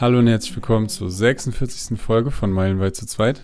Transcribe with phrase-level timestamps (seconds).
[0.00, 1.98] Hallo und herzlich willkommen zur 46.
[2.00, 3.42] Folge von Meilenweit zu zweit.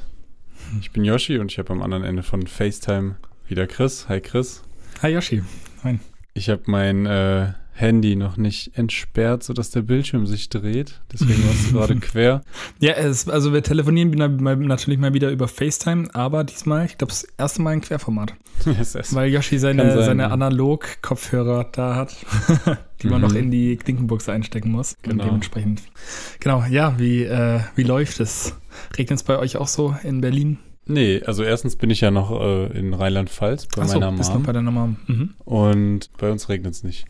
[0.79, 3.17] Ich bin Yoshi und ich habe am anderen Ende von FaceTime
[3.49, 4.09] wieder Chris.
[4.09, 4.63] Hi Chris.
[5.03, 5.43] Hi Yoshi.
[5.83, 5.99] Moin.
[6.33, 11.01] Ich habe mein äh, Handy noch nicht entsperrt, sodass der Bildschirm sich dreht.
[11.13, 12.43] Deswegen warst du gerade quer.
[12.79, 14.11] Ja, es, also wir telefonieren
[14.67, 18.35] natürlich mal wieder über FaceTime, aber diesmal, ich glaube, das erste Mal in Querformat.
[18.65, 19.13] Yes, yes.
[19.13, 22.15] Weil Yoshi seine, seine Analog-Kopfhörer da hat,
[23.03, 23.27] die man mhm.
[23.27, 24.97] noch in die Klinkenbuchse einstecken muss.
[25.03, 25.25] Genau.
[25.25, 25.83] Und dementsprechend.
[26.39, 28.55] Genau, ja, wie, äh, wie läuft es?
[28.97, 30.59] Regnet es bei euch auch so in Berlin?
[30.87, 34.19] Nee, also erstens bin ich ja noch äh, in Rheinland-Pfalz bei Ach so, meiner Mom.
[34.19, 34.97] Bist noch bei deiner Mom.
[35.09, 35.35] Mhm.
[35.45, 37.07] Und bei uns regnet es nicht.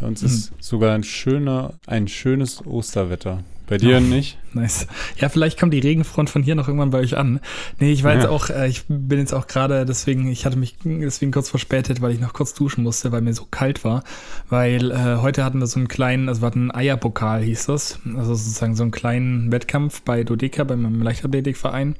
[0.00, 0.28] Bei uns mhm.
[0.28, 3.44] ist sogar ein schöner, ein schönes Osterwetter.
[3.70, 4.36] Bei dir oh, nicht?
[4.52, 4.88] Nice.
[5.16, 7.38] Ja, vielleicht kommt die Regenfront von hier noch irgendwann bei euch an.
[7.78, 8.18] Nee, ich war ja.
[8.18, 12.00] jetzt auch, äh, ich bin jetzt auch gerade, deswegen, ich hatte mich deswegen kurz verspätet,
[12.00, 14.02] weil ich noch kurz duschen musste, weil mir so kalt war.
[14.48, 18.00] Weil äh, heute hatten wir so einen kleinen, also wir hatten einen Eierpokal, hieß das.
[18.16, 21.94] Also sozusagen so einen kleinen Wettkampf bei Dodeka, bei meinem Leichtathletikverein,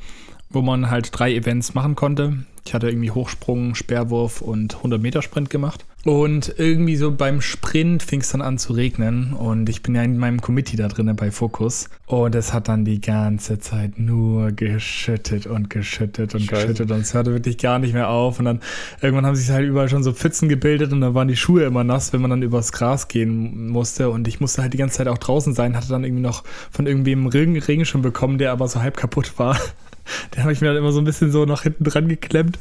[0.49, 2.47] wo man halt drei Events machen konnte.
[2.67, 5.85] Ich hatte irgendwie Hochsprung, Speerwurf und 100 Meter Sprint gemacht.
[6.05, 10.03] Und irgendwie so beim Sprint fing es dann an zu regnen und ich bin ja
[10.03, 14.51] in meinem Committee da drinnen bei Fokus und es hat dann die ganze Zeit nur
[14.53, 16.63] geschüttet und geschüttet und Scheiße.
[16.63, 18.61] geschüttet und es hörte wirklich gar nicht mehr auf und dann
[19.03, 21.85] irgendwann haben sich halt überall schon so Pfützen gebildet und dann waren die Schuhe immer
[21.85, 25.09] nass, wenn man dann übers Gras gehen musste und ich musste halt die ganze Zeit
[25.09, 28.69] auch draußen sein, hatte dann irgendwie noch von irgendwem Regen, Regen schon bekommen, der aber
[28.69, 29.59] so halb kaputt war.
[30.35, 32.59] Den habe ich mir dann immer so ein bisschen so nach hinten dran geklemmt.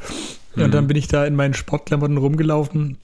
[0.55, 0.63] Mhm.
[0.63, 2.97] Und dann bin ich da in meinen Sportklamotten rumgelaufen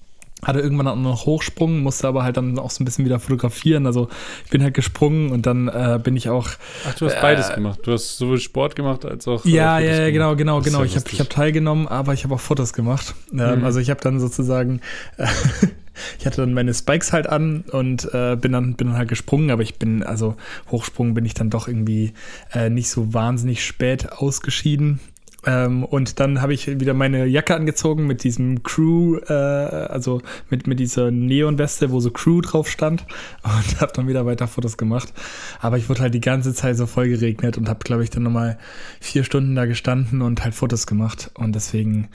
[0.43, 3.85] hatte irgendwann auch noch Hochsprung, musste aber halt dann auch so ein bisschen wieder fotografieren.
[3.85, 4.09] Also
[4.43, 6.49] ich bin halt gesprungen und dann äh, bin ich auch.
[6.87, 7.79] Ach, du hast äh, beides gemacht.
[7.83, 9.45] Du hast sowohl Sport gemacht als auch.
[9.45, 10.79] Ja, äh, ja, ja, genau, genau, genau.
[10.79, 13.15] Ja ich habe hab teilgenommen, aber ich habe auch Fotos gemacht.
[13.31, 13.65] Ähm, mhm.
[13.65, 14.81] Also ich habe dann sozusagen.
[15.17, 15.27] Äh,
[16.19, 19.49] ich hatte dann meine Spikes halt an und äh, bin, dann, bin dann halt gesprungen,
[19.49, 20.35] aber ich bin, also
[20.69, 22.13] Hochsprung bin ich dann doch irgendwie
[22.53, 24.99] äh, nicht so wahnsinnig spät ausgeschieden.
[25.45, 30.65] Ähm, und dann habe ich wieder meine Jacke angezogen mit diesem Crew, äh, also mit,
[30.67, 33.05] mit dieser Neonweste, wo so Crew drauf stand
[33.43, 35.13] und habe dann wieder weiter Fotos gemacht.
[35.59, 38.23] Aber ich wurde halt die ganze Zeit so voll geregnet und habe, glaube ich, dann
[38.23, 38.57] nochmal
[38.99, 41.31] vier Stunden da gestanden und halt Fotos gemacht.
[41.35, 42.09] Und deswegen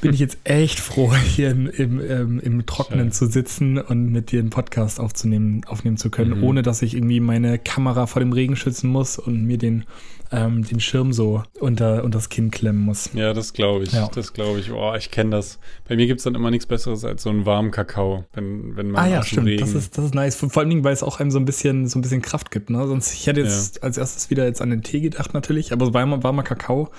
[0.00, 3.12] bin ich jetzt echt froh, hier im, im, im, im Trockenen Schön.
[3.12, 6.44] zu sitzen und mit dir einen Podcast aufzunehmen, aufnehmen zu können, mhm.
[6.44, 9.84] ohne dass ich irgendwie meine Kamera vor dem Regen schützen muss und mir den
[10.32, 13.10] ähm, den Schirm so unter, unter das Kinn klemmen muss.
[13.14, 13.92] Ja, das glaube ich.
[13.92, 14.08] Ja.
[14.14, 14.70] Das glaube ich.
[14.72, 15.58] Oh, ich kenne das.
[15.88, 18.90] Bei mir gibt es dann immer nichts Besseres als so einen warmen Kakao, wenn, wenn
[18.90, 19.46] man Ah ja, stimmt.
[19.46, 20.36] Regen das ist, das ist nice.
[20.36, 22.70] Vor allen Dingen, weil es auch einem so ein bisschen, so ein bisschen Kraft gibt.
[22.70, 22.86] Ne?
[22.86, 23.82] Sonst, ich hätte jetzt ja.
[23.82, 26.90] als erstes wieder jetzt an den Tee gedacht natürlich, aber warmer, warmer Kakao,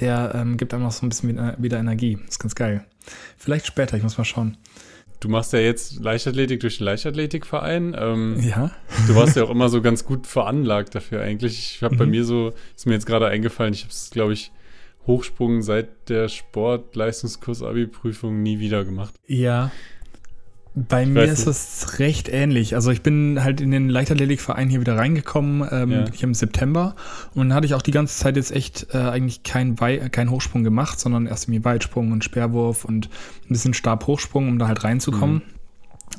[0.00, 2.16] der ähm, gibt einem noch so ein bisschen wieder Energie.
[2.16, 2.84] Das ist ganz geil.
[3.36, 4.56] Vielleicht später, ich muss mal schauen.
[5.24, 7.96] Du machst ja jetzt Leichtathletik durch den Leichtathletikverein.
[7.98, 8.70] Ähm, ja.
[9.06, 11.76] Du warst ja auch immer so ganz gut veranlagt dafür eigentlich.
[11.76, 11.98] Ich habe mhm.
[11.98, 14.52] bei mir so, ist mir jetzt gerade eingefallen, ich habe es, glaube ich,
[15.06, 19.14] Hochsprung seit der Sport-Leistungskurs-Abi-Prüfung nie wieder gemacht.
[19.26, 19.72] Ja,
[20.76, 22.74] bei mir ist es recht ähnlich.
[22.74, 26.04] Also ich bin halt in den Leichtathletikverein hier wieder reingekommen, ähm, ja.
[26.12, 26.96] ich im September.
[27.34, 30.64] Und dann hatte ich auch die ganze Zeit jetzt echt äh, eigentlich keinen kein Hochsprung
[30.64, 35.36] gemacht, sondern erst irgendwie Weitsprung und Speerwurf und ein bisschen Stabhochsprung, um da halt reinzukommen.
[35.36, 35.42] Mhm.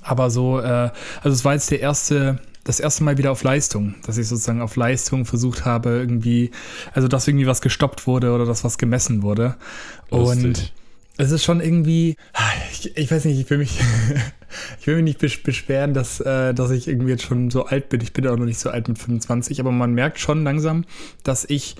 [0.01, 0.89] Aber so, äh,
[1.21, 4.61] also es war jetzt der erste, das erste Mal wieder auf Leistung, dass ich sozusagen
[4.61, 6.51] auf Leistung versucht habe, irgendwie,
[6.93, 9.55] also dass irgendwie was gestoppt wurde oder dass was gemessen wurde.
[10.11, 10.45] Lustig.
[10.45, 10.73] Und
[11.17, 12.15] es ist schon irgendwie,
[12.85, 13.79] ich, ich, weiß nicht, ich will mich,
[14.79, 18.01] ich will mich nicht beschweren, dass, äh, dass ich irgendwie jetzt schon so alt bin.
[18.01, 20.85] Ich bin auch noch nicht so alt mit 25, aber man merkt schon langsam,
[21.23, 21.75] dass ich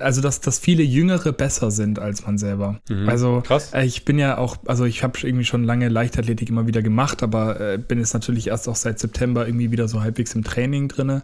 [0.00, 2.80] also dass, dass viele Jüngere besser sind als man selber.
[2.88, 3.72] Mhm, also krass.
[3.74, 7.22] Äh, ich bin ja auch, also ich habe irgendwie schon lange Leichtathletik immer wieder gemacht,
[7.22, 10.88] aber äh, bin jetzt natürlich erst auch seit September irgendwie wieder so halbwegs im Training
[10.88, 11.22] drinne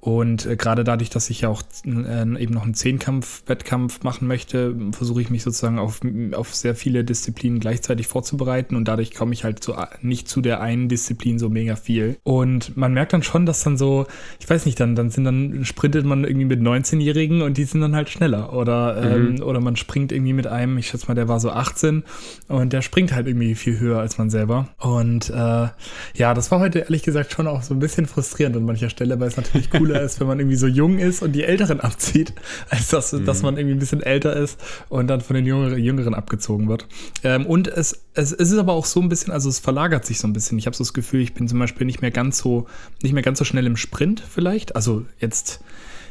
[0.00, 4.74] und äh, gerade dadurch, dass ich ja auch äh, eben noch einen Zehnkampf-Wettkampf machen möchte,
[4.92, 6.00] versuche ich mich sozusagen auf,
[6.32, 10.62] auf sehr viele Disziplinen gleichzeitig vorzubereiten und dadurch komme ich halt zu, nicht zu der
[10.62, 12.16] einen Disziplin so mega viel.
[12.22, 14.06] Und man merkt dann schon, dass dann so,
[14.38, 17.82] ich weiß nicht, dann, dann sind dann, sprintet man irgendwie mit 19-Jährigen und die sind
[17.82, 18.54] dann halt schneller.
[18.54, 19.36] Oder, mhm.
[19.36, 22.04] ähm, oder man springt irgendwie mit einem, ich schätze mal, der war so 18
[22.48, 24.68] und der springt halt irgendwie viel höher als man selber.
[24.78, 25.68] Und äh,
[26.14, 29.20] ja, das war heute ehrlich gesagt schon auch so ein bisschen frustrierend an mancher Stelle,
[29.20, 31.80] weil es natürlich cool cooler ist, wenn man irgendwie so jung ist und die Älteren
[31.80, 32.32] abzieht,
[32.68, 33.24] als dass, mhm.
[33.24, 34.58] dass man irgendwie ein bisschen älter ist
[34.88, 36.86] und dann von den Jüngeren, Jüngeren abgezogen wird.
[37.24, 40.18] Ähm, und es, es, es ist aber auch so ein bisschen, also es verlagert sich
[40.18, 40.58] so ein bisschen.
[40.58, 42.66] Ich habe so das Gefühl, ich bin zum Beispiel nicht mehr ganz so,
[43.02, 44.76] nicht mehr ganz so schnell im Sprint vielleicht.
[44.76, 45.60] Also jetzt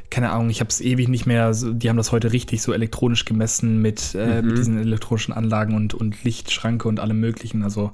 [0.09, 3.25] keine Ahnung, ich habe es ewig nicht mehr, die haben das heute richtig so elektronisch
[3.25, 4.47] gemessen mit, äh, mhm.
[4.47, 7.63] mit diesen elektronischen Anlagen und, und Lichtschranke und allem möglichen.
[7.63, 7.91] Also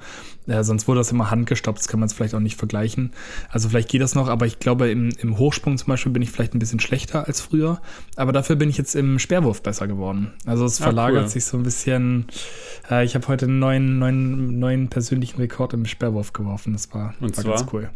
[0.48, 3.12] äh, sonst wurde das immer handgestoppt, das kann man es vielleicht auch nicht vergleichen.
[3.50, 6.32] Also vielleicht geht das noch, aber ich glaube, im, im Hochsprung zum Beispiel bin ich
[6.32, 7.82] vielleicht ein bisschen schlechter als früher.
[8.16, 10.34] Aber dafür bin ich jetzt im Speerwurf besser geworden.
[10.46, 11.30] Also es ah, verlagert cool.
[11.30, 12.28] sich so ein bisschen.
[12.90, 16.74] Äh, ich habe heute einen neuen, neuen, neuen persönlichen Rekord im Speerwurf geworfen.
[16.74, 17.56] Das war, und war zwar?
[17.56, 17.90] ganz cool.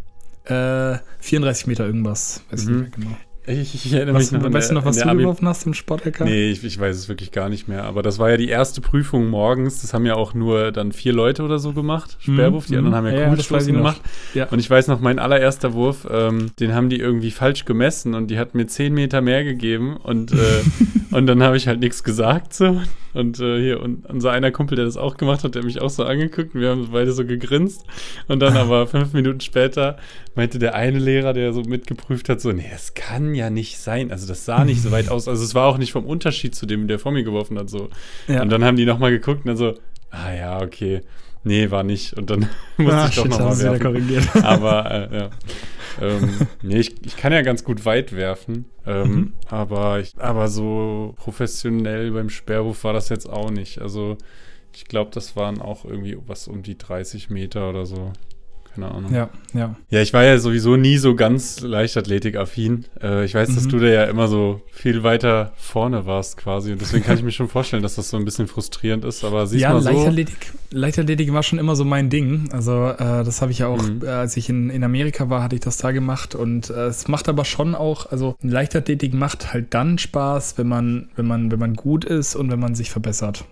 [0.46, 2.72] Äh, 34 Meter irgendwas, weiß mhm.
[2.72, 3.18] ich nicht mehr genau.
[3.48, 6.26] Ich, ich erinnere was, mich noch Weißt du noch, was du geworfen hast im Sporthacker?
[6.26, 7.86] Nee, ich, ich, weiß es wirklich gar nicht mehr.
[7.86, 9.82] Aber das war ja die erste Prüfung morgens.
[9.82, 12.18] Das haben ja auch nur dann vier Leute oder so gemacht.
[12.26, 14.02] Mhm, Sperrwurf, die anderen haben ja, ja Kugelstoßen gemacht.
[14.34, 14.48] Ja.
[14.50, 18.28] Und ich weiß noch, mein allererster Wurf, ähm, den haben die irgendwie falsch gemessen und
[18.30, 19.98] die hat mir zehn Meter mehr gegeben.
[19.98, 20.36] Und, äh,
[21.12, 22.54] und dann habe ich halt nichts gesagt.
[22.54, 22.82] So.
[23.14, 25.90] Und äh, hier, und unser einer Kumpel, der das auch gemacht hat, der mich auch
[25.90, 27.84] so angeguckt und wir haben beide so gegrinst.
[28.28, 29.98] Und dann aber fünf Minuten später
[30.36, 34.12] meinte der eine Lehrer, der so mitgeprüft hat, so, nee, es kann ja nicht sein.
[34.12, 35.28] Also das sah nicht so weit aus.
[35.28, 37.70] Also es war auch nicht vom Unterschied zu dem, der vor mir geworfen hat.
[37.70, 37.90] So.
[38.28, 38.42] Ja.
[38.42, 39.76] Und dann haben die nochmal geguckt und dann so,
[40.12, 41.02] ah ja, okay.
[41.44, 42.14] Nee, war nicht.
[42.14, 43.80] Und dann musste ah, ich doch nochmal werfen.
[43.80, 44.36] Korrigiert.
[44.44, 45.30] Aber äh, ja.
[46.02, 48.66] ähm, nee, ich, ich kann ja ganz gut weit werfen.
[48.86, 49.34] Ähm, mhm.
[49.48, 53.80] aber, ich, aber so professionell beim Sperrwurf war das jetzt auch nicht.
[53.82, 54.18] Also
[54.74, 58.14] ich glaube, das waren auch irgendwie was um die 30 Meter oder so
[58.74, 59.14] keine Ahnung.
[59.14, 59.76] Ja, ja.
[59.90, 62.86] Ja, ich war ja sowieso nie so ganz Leichtathletik-affin.
[63.02, 63.56] Äh, ich weiß, mhm.
[63.56, 66.72] dass du da ja immer so viel weiter vorne warst quasi.
[66.72, 69.24] Und deswegen kann ich mir schon vorstellen, dass das so ein bisschen frustrierend ist.
[69.24, 69.90] Aber siehst ja, mal so.
[69.90, 72.50] Leichtathletik, Leichtathletik war schon immer so mein Ding.
[72.52, 74.02] Also äh, das habe ich ja auch, mhm.
[74.04, 76.36] äh, als ich in, in Amerika war, hatte ich das da gemacht.
[76.36, 81.10] Und äh, es macht aber schon auch, also Leichtathletik macht halt dann Spaß, wenn man,
[81.16, 83.46] wenn man, wenn man gut ist und wenn man sich verbessert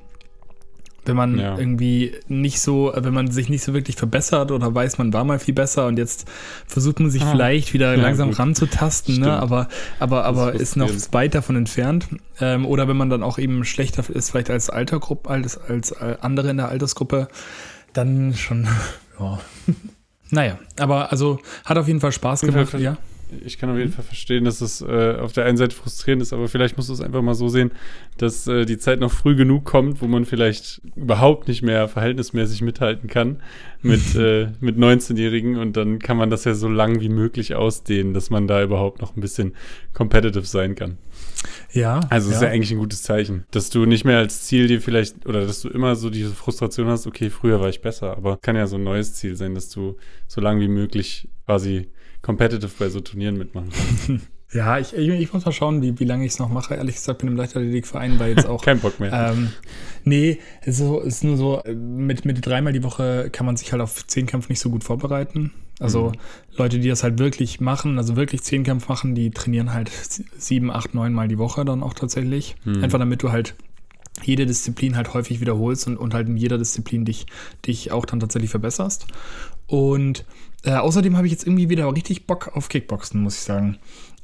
[1.07, 1.57] wenn man ja.
[1.57, 5.39] irgendwie nicht so, wenn man sich nicht so wirklich verbessert oder weiß, man war mal
[5.39, 6.27] viel besser und jetzt
[6.65, 7.31] versucht man sich ah.
[7.31, 8.39] vielleicht wieder ja, langsam gut.
[8.39, 9.31] ranzutasten, ne?
[9.31, 9.68] aber,
[10.00, 12.07] aber, aber ist, ist noch weit davon entfernt.
[12.39, 16.50] Ähm, oder wenn man dann auch eben schlechter ist, vielleicht als Altergruppe, als, als andere
[16.50, 17.27] in der Altersgruppe,
[17.94, 18.68] dann schon,
[19.19, 19.39] ja.
[20.30, 22.98] naja, aber also hat auf jeden Fall Spaß gemacht, ja
[23.46, 23.96] ich kann auf jeden mhm.
[23.96, 26.94] Fall verstehen, dass es äh, auf der einen Seite frustrierend ist, aber vielleicht musst du
[26.94, 27.72] es einfach mal so sehen,
[28.18, 32.62] dass äh, die Zeit noch früh genug kommt, wo man vielleicht überhaupt nicht mehr verhältnismäßig
[32.62, 33.42] mithalten kann
[33.82, 38.14] mit, äh, mit 19-Jährigen und dann kann man das ja so lang wie möglich ausdehnen,
[38.14, 39.54] dass man da überhaupt noch ein bisschen
[39.94, 40.98] competitive sein kann.
[41.72, 42.00] Ja.
[42.10, 44.82] Also, es ist ja eigentlich ein gutes Zeichen, dass du nicht mehr als Ziel dir
[44.82, 48.38] vielleicht oder dass du immer so diese Frustration hast, okay, früher war ich besser, aber
[48.38, 49.98] kann ja so ein neues Ziel sein, dass du
[50.28, 51.90] so lang wie möglich quasi
[52.22, 53.69] competitive bei so Turnieren mitmachen.
[54.54, 56.75] Ja, ich, ich, ich, muss mal schauen, wie, wie lange ich es noch mache.
[56.75, 58.62] Ehrlich gesagt, bin im Leichtathletikverein weil jetzt auch.
[58.64, 59.12] Kein Bock mehr.
[59.12, 59.52] Ähm,
[60.06, 63.81] nee, es ist, ist nur so, mit, mit dreimal die Woche kann man sich halt
[63.81, 65.52] auf Zehnkampf nicht so gut vorbereiten.
[65.80, 66.14] Also mhm.
[66.56, 69.92] Leute, die das halt wirklich machen, also wirklich Zehnkampf machen, die trainieren halt
[70.38, 72.56] sieben, acht, neun Mal die Woche dann auch tatsächlich.
[72.64, 72.84] Mhm.
[72.84, 73.56] Einfach damit du halt
[74.24, 77.25] jede Disziplin halt häufig wiederholst und, und halt in jeder Disziplin dich,
[77.66, 79.08] dich auch dann tatsächlich verbesserst.
[79.68, 80.25] Und
[80.64, 83.78] äh, außerdem habe ich jetzt irgendwie wieder richtig Bock auf Kickboxen, muss ich sagen.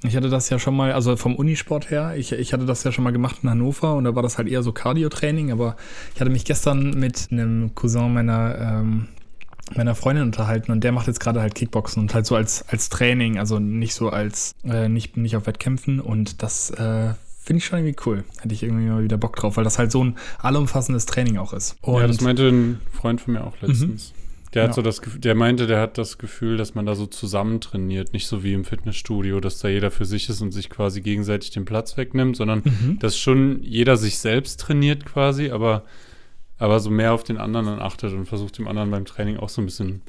[0.06, 2.92] Ich hatte das ja schon mal, also vom Unisport her, ich, ich hatte das ja
[2.92, 5.78] schon mal gemacht in Hannover und da war das halt eher so Cardio-Training, aber
[6.14, 9.08] ich hatte mich gestern mit einem Cousin meiner, ähm,
[9.74, 12.90] meiner Freundin unterhalten und der macht jetzt gerade halt Kickboxen und halt so als, als
[12.90, 17.14] Training, also nicht so als, äh, nicht, nicht auf Wettkämpfen und das äh,
[17.44, 18.24] finde ich schon irgendwie cool.
[18.40, 21.54] Hätte ich irgendwie mal wieder Bock drauf, weil das halt so ein allumfassendes Training auch
[21.54, 21.76] ist.
[21.82, 24.14] Und ja, das meinte ein Freund von mir auch letztens.
[24.16, 24.24] Mhm.
[24.54, 24.74] Der hat ja.
[24.76, 28.28] so das der meinte, der hat das Gefühl, dass man da so zusammen trainiert, nicht
[28.28, 31.66] so wie im Fitnessstudio, dass da jeder für sich ist und sich quasi gegenseitig den
[31.66, 33.00] Platz wegnimmt, sondern mhm.
[33.00, 35.84] dass schon jeder sich selbst trainiert quasi, aber,
[36.60, 39.50] aber so mehr auf den anderen dann achtet und versucht dem anderen beim Training auch
[39.50, 40.02] so ein bisschen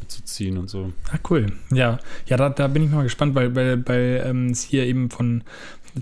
[0.00, 0.92] mitzuziehen und so.
[1.10, 1.46] Ah, cool.
[1.72, 5.08] Ja, ja, da, da bin ich mal gespannt, weil, weil, weil ähm, es hier eben
[5.08, 5.42] von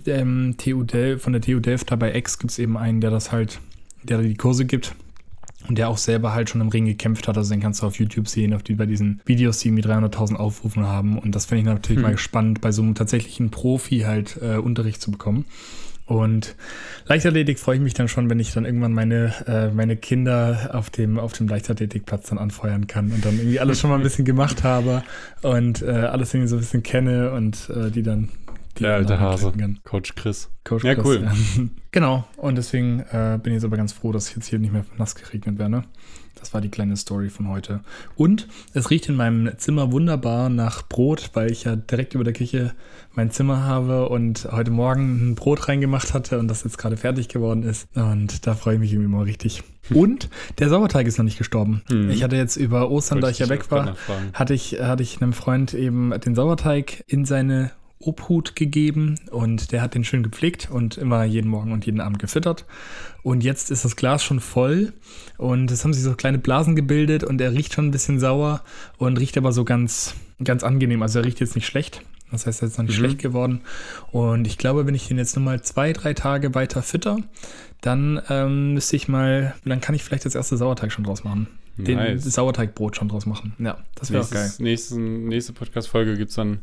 [0.07, 3.11] ähm, TU Delft, von der TU Delft da bei X gibt es eben einen, der
[3.11, 3.61] das halt,
[4.03, 4.95] der die Kurse gibt
[5.69, 7.37] und der auch selber halt schon im Ring gekämpft hat.
[7.37, 10.37] Also den kannst du auf YouTube sehen, auf die, bei diesen Videos, die irgendwie 300.000
[10.37, 11.19] Aufrufen haben.
[11.19, 12.11] Und das finde ich natürlich hm.
[12.11, 15.47] mal spannend, bei so einem tatsächlichen Profi halt äh, Unterricht zu bekommen.
[16.07, 16.55] Und
[17.07, 20.91] Leichtathletik freue ich mich dann schon, wenn ich dann irgendwann meine, äh, meine Kinder auf
[20.91, 24.27] dem, auf dem Leichtathletikplatz dann anfeuern kann und dann irgendwie alles schon mal ein bisschen
[24.27, 25.03] gemacht habe
[25.41, 28.29] und äh, alles irgendwie so ein bisschen kenne und äh, die dann
[28.81, 29.53] der alte Hase.
[29.85, 30.51] Coach Chris.
[30.65, 31.23] Coach ja, Chris, cool.
[31.23, 31.33] Ja.
[31.93, 32.25] genau.
[32.37, 34.85] Und deswegen äh, bin ich jetzt aber ganz froh, dass ich jetzt hier nicht mehr
[34.97, 35.85] nass geregnet werde.
[36.45, 37.81] Das war die kleine Story von heute.
[38.17, 42.35] Und es riecht in meinem Zimmer wunderbar nach Brot, weil ich ja direkt über der
[42.35, 42.75] Küche
[43.15, 47.29] mein Zimmer habe und heute Morgen ein Brot reingemacht hatte und das jetzt gerade fertig
[47.29, 47.89] geworden ist.
[47.95, 49.63] Und da freue ich mich irgendwie mal richtig.
[49.91, 50.29] Und
[50.59, 51.83] der Sauerteig ist noch nicht gestorben.
[51.91, 52.11] Mhm.
[52.11, 53.97] Ich hatte jetzt über Ostern, da ich ja weg war,
[54.33, 59.81] hatte ich, hatte ich einem Freund eben den Sauerteig in seine Obhut gegeben und der
[59.81, 62.67] hat den schön gepflegt und immer jeden Morgen und jeden Abend gefüttert.
[63.23, 64.93] Und jetzt ist das Glas schon voll
[65.39, 68.63] und es haben sich so kleine Blasen gebildet und er riecht schon ein bisschen sauer
[68.99, 71.03] und riecht aber so ganz, ganz angenehm.
[71.03, 72.03] Also er riecht jetzt nicht schlecht.
[72.31, 73.05] Das heißt, er ist noch nicht mhm.
[73.05, 73.61] schlecht geworden.
[74.11, 77.19] Und ich glaube, wenn ich den jetzt nochmal zwei, drei Tage weiter fütter,
[77.81, 81.49] dann ähm, müsste ich mal, dann kann ich vielleicht das erste Sauerteig schon draus machen.
[81.77, 82.25] Den nice.
[82.25, 83.55] Sauerteigbrot schon draus machen.
[83.59, 84.51] Ja, das wäre auch geil.
[84.59, 86.61] Nächste, nächste Podcast-Folge gibt es dann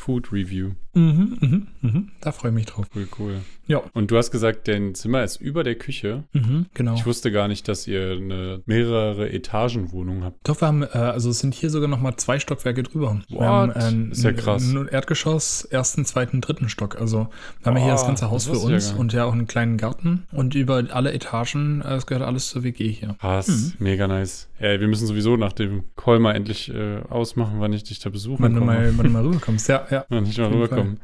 [0.00, 0.70] Food Review.
[0.94, 2.08] Mhm, mhm, mhm.
[2.20, 2.86] Da freue ich mich drauf.
[2.94, 3.40] Cool, cool.
[3.66, 3.82] Ja.
[3.92, 6.24] Und du hast gesagt, dein Zimmer ist über der Küche.
[6.32, 6.94] Mhm, genau.
[6.94, 10.38] Ich wusste gar nicht, dass ihr eine mehrere Etagenwohnung habt.
[10.42, 13.20] Doch, wir haben, äh, also es sind hier sogar noch mal zwei Stockwerke drüber.
[13.28, 13.40] What?
[13.40, 14.62] Wir haben, äh, ist ja krass.
[14.62, 16.98] Ein Erdgeschoss, ersten, zweiten, dritten Stock.
[16.98, 17.28] Also
[17.60, 19.46] wir haben oh, hier das ganze Haus das für uns ja und ja auch einen
[19.46, 20.26] kleinen Garten.
[20.32, 23.16] Und über alle Etagen, äh, es gehört alles zur WG hier.
[23.20, 23.72] Krass, mhm.
[23.78, 24.48] mega nice.
[24.58, 26.72] Ja, wir müssen sowieso nach dem Call mal endlich
[27.08, 28.42] ausmachen, wann ich dich da besuche.
[28.42, 28.52] Mal,
[28.96, 30.04] wann du mal rüberkommst, ja, ja.
[30.08, 30.96] Wann ich mal rüberkomme.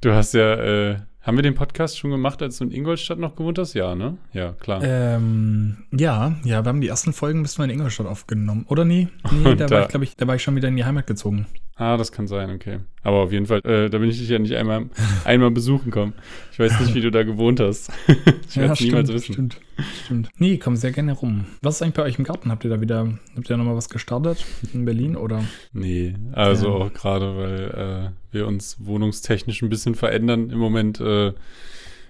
[0.00, 3.34] Du hast ja, äh, haben wir den Podcast schon gemacht, als du in Ingolstadt noch
[3.36, 3.72] gewohnt hast?
[3.72, 4.18] Ja, ne?
[4.32, 4.82] Ja, klar.
[4.84, 8.66] Ähm, ja, ja, wir haben die ersten Folgen bis wir in Ingolstadt aufgenommen.
[8.68, 9.08] Oder nie?
[9.32, 11.06] Nee, da, da war ich, glaube ich, da war ich schon wieder in die Heimat
[11.06, 11.46] gezogen.
[11.76, 12.78] Ah, das kann sein, okay.
[13.02, 14.88] Aber auf jeden Fall, äh, da bin ich dich ja nicht einmal,
[15.24, 16.14] einmal besuchen kommen.
[16.52, 17.90] Ich weiß nicht, wie du da gewohnt hast.
[18.48, 19.32] ich werde es niemals wissen.
[19.32, 19.60] Stimmt,
[20.04, 20.28] stimmt.
[20.38, 21.46] Nee, komm sehr gerne rum.
[21.62, 22.50] Was ist eigentlich bei euch im Garten?
[22.52, 25.44] Habt ihr da wieder, habt ihr nochmal was gestartet in Berlin oder?
[25.72, 26.84] Nee, also ja.
[26.84, 30.50] auch gerade, weil äh, wir uns wohnungstechnisch ein bisschen verändern.
[30.50, 31.32] Im Moment äh,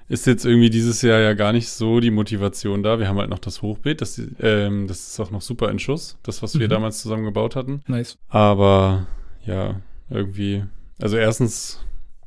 [0.08, 2.98] ist jetzt irgendwie dieses Jahr ja gar nicht so die Motivation da.
[2.98, 6.18] Wir haben halt noch das Hochbeet, das, ähm, das ist auch noch super in Schuss,
[6.22, 6.70] das, was wir mhm.
[6.70, 7.82] damals zusammen gebaut hatten.
[7.86, 8.18] Nice.
[8.28, 9.06] Aber
[9.46, 10.64] ja, irgendwie.
[11.00, 11.84] Also erstens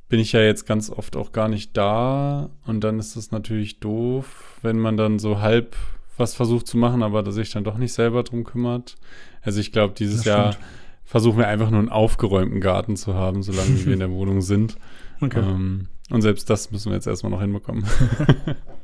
[0.09, 3.79] bin ich ja jetzt ganz oft auch gar nicht da und dann ist das natürlich
[3.79, 5.75] doof, wenn man dann so halb
[6.17, 8.95] was versucht zu machen, aber dass sich dann doch nicht selber drum kümmert.
[9.41, 10.55] Also ich glaube, dieses Jahr
[11.03, 14.77] versuchen wir einfach nur einen aufgeräumten Garten zu haben, solange wir in der Wohnung sind.
[15.21, 15.39] Okay.
[15.39, 17.86] Ähm, und selbst das müssen wir jetzt erstmal noch hinbekommen.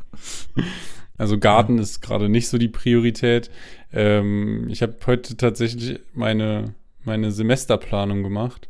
[1.17, 3.49] also Garten ist gerade nicht so die Priorität.
[3.91, 6.75] Ähm, ich habe heute tatsächlich meine
[7.05, 8.69] meine Semesterplanung gemacht.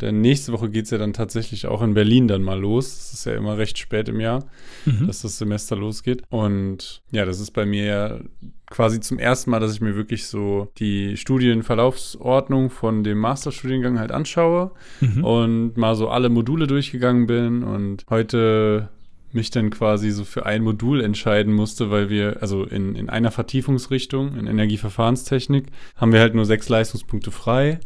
[0.00, 2.86] Denn nächste Woche geht es ja dann tatsächlich auch in Berlin dann mal los.
[2.86, 4.44] Es ist ja immer recht spät im Jahr,
[4.84, 5.06] mhm.
[5.06, 6.22] dass das Semester losgeht.
[6.28, 8.20] Und ja, das ist bei mir ja
[8.68, 14.12] quasi zum ersten Mal, dass ich mir wirklich so die Studienverlaufsordnung von dem Masterstudiengang halt
[14.12, 15.24] anschaue mhm.
[15.24, 17.62] und mal so alle Module durchgegangen bin.
[17.62, 18.90] Und heute
[19.36, 23.30] mich dann quasi so für ein Modul entscheiden musste, weil wir, also in, in einer
[23.30, 27.78] Vertiefungsrichtung, in Energieverfahrenstechnik, haben wir halt nur sechs Leistungspunkte frei.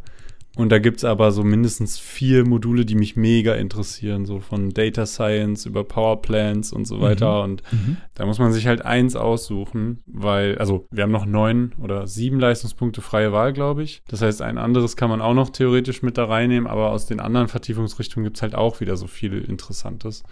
[0.56, 4.70] Und da gibt es aber so mindestens vier Module, die mich mega interessieren, so von
[4.70, 7.46] Data Science über Power Plants und so weiter.
[7.46, 7.52] Mhm.
[7.52, 7.96] Und mhm.
[8.14, 12.40] da muss man sich halt eins aussuchen, weil, also wir haben noch neun oder sieben
[12.40, 14.02] Leistungspunkte freie Wahl, glaube ich.
[14.08, 17.20] Das heißt, ein anderes kann man auch noch theoretisch mit da reinnehmen, aber aus den
[17.20, 20.24] anderen Vertiefungsrichtungen gibt es halt auch wieder so viel Interessantes.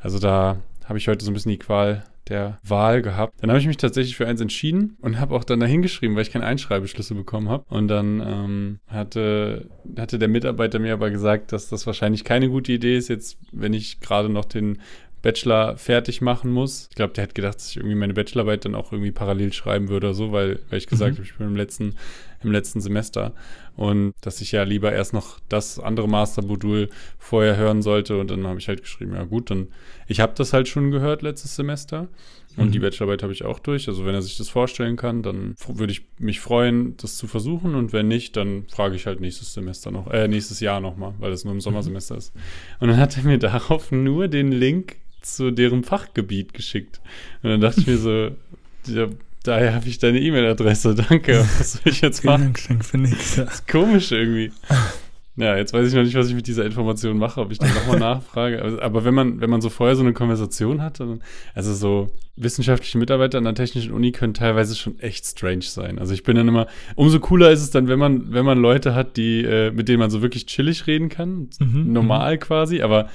[0.00, 0.56] Also da
[0.86, 3.34] habe ich heute so ein bisschen die Qual der Wahl gehabt.
[3.40, 6.22] Dann habe ich mich tatsächlich für eins entschieden und habe auch dann dahin geschrieben, weil
[6.22, 7.64] ich keinen Einschreibeschlüssel bekommen habe.
[7.68, 12.72] Und dann ähm, hatte, hatte der Mitarbeiter mir aber gesagt, dass das wahrscheinlich keine gute
[12.72, 14.78] Idee ist, jetzt, wenn ich gerade noch den
[15.22, 16.86] Bachelor fertig machen muss.
[16.90, 19.88] Ich glaube, der hat gedacht, dass ich irgendwie meine Bachelorarbeit dann auch irgendwie parallel schreiben
[19.88, 21.16] würde oder so, weil, weil ich gesagt mhm.
[21.16, 21.94] habe, ich bin im letzten,
[22.42, 23.32] im letzten Semester
[23.76, 28.46] und dass ich ja lieber erst noch das andere Mastermodul vorher hören sollte und dann
[28.46, 29.68] habe ich halt geschrieben, ja gut, dann
[30.06, 32.08] ich habe das halt schon gehört letztes Semester
[32.56, 32.72] und mhm.
[32.72, 33.88] die Bachelorarbeit habe ich auch durch.
[33.88, 37.74] Also wenn er sich das vorstellen kann, dann würde ich mich freuen, das zu versuchen
[37.74, 41.32] und wenn nicht, dann frage ich halt nächstes Semester noch, äh, nächstes Jahr nochmal, weil
[41.32, 42.18] es nur im Sommersemester mhm.
[42.18, 42.32] ist.
[42.80, 47.00] Und dann hat er mir darauf nur den Link zu deren Fachgebiet geschickt.
[47.42, 48.30] Und dann dachte ich mir so,
[48.86, 49.08] ja,
[49.42, 51.40] daher habe ich deine E-Mail-Adresse, danke.
[51.58, 52.54] Was soll ich jetzt machen?
[52.68, 53.36] Dank für nichts.
[53.36, 54.52] Das ist komisch irgendwie.
[55.38, 57.72] Ja, jetzt weiß ich noch nicht, was ich mit dieser Information mache, ob ich dann
[57.72, 58.82] nochmal nachfrage.
[58.82, 61.22] Aber wenn man, wenn man so vorher so eine Konversation hat, dann,
[61.54, 66.00] also so wissenschaftliche Mitarbeiter an der technischen Uni können teilweise schon echt strange sein.
[66.00, 68.96] Also ich bin dann immer, umso cooler ist es dann, wenn man, wenn man Leute
[68.96, 72.40] hat, die, äh, mit denen man so wirklich chillig reden kann, mhm, normal mhm.
[72.40, 73.08] quasi, aber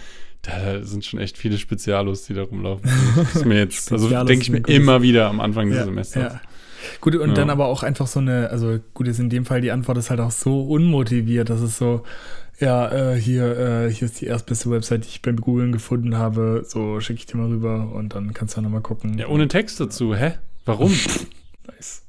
[0.43, 2.89] da sind schon echt viele Spezialos, die da rumlaufen.
[3.15, 6.33] Das ist mir jetzt, also denke ich mir immer wieder am Anfang des ja, Semesters.
[6.33, 6.41] Ja.
[6.99, 7.33] Gut, und ja.
[7.33, 10.09] dann aber auch einfach so eine, also gut, ist in dem Fall die Antwort ist
[10.09, 12.03] halt auch so unmotiviert, dass es so,
[12.59, 16.65] ja, äh, hier, äh, hier ist die erstbeste Website, die ich beim Googlen gefunden habe,
[16.67, 19.17] so schicke ich dir mal rüber und dann kannst du ja nochmal gucken.
[19.17, 20.33] Ja, ohne Text dazu, hä?
[20.65, 20.91] Warum?
[21.67, 22.03] nice.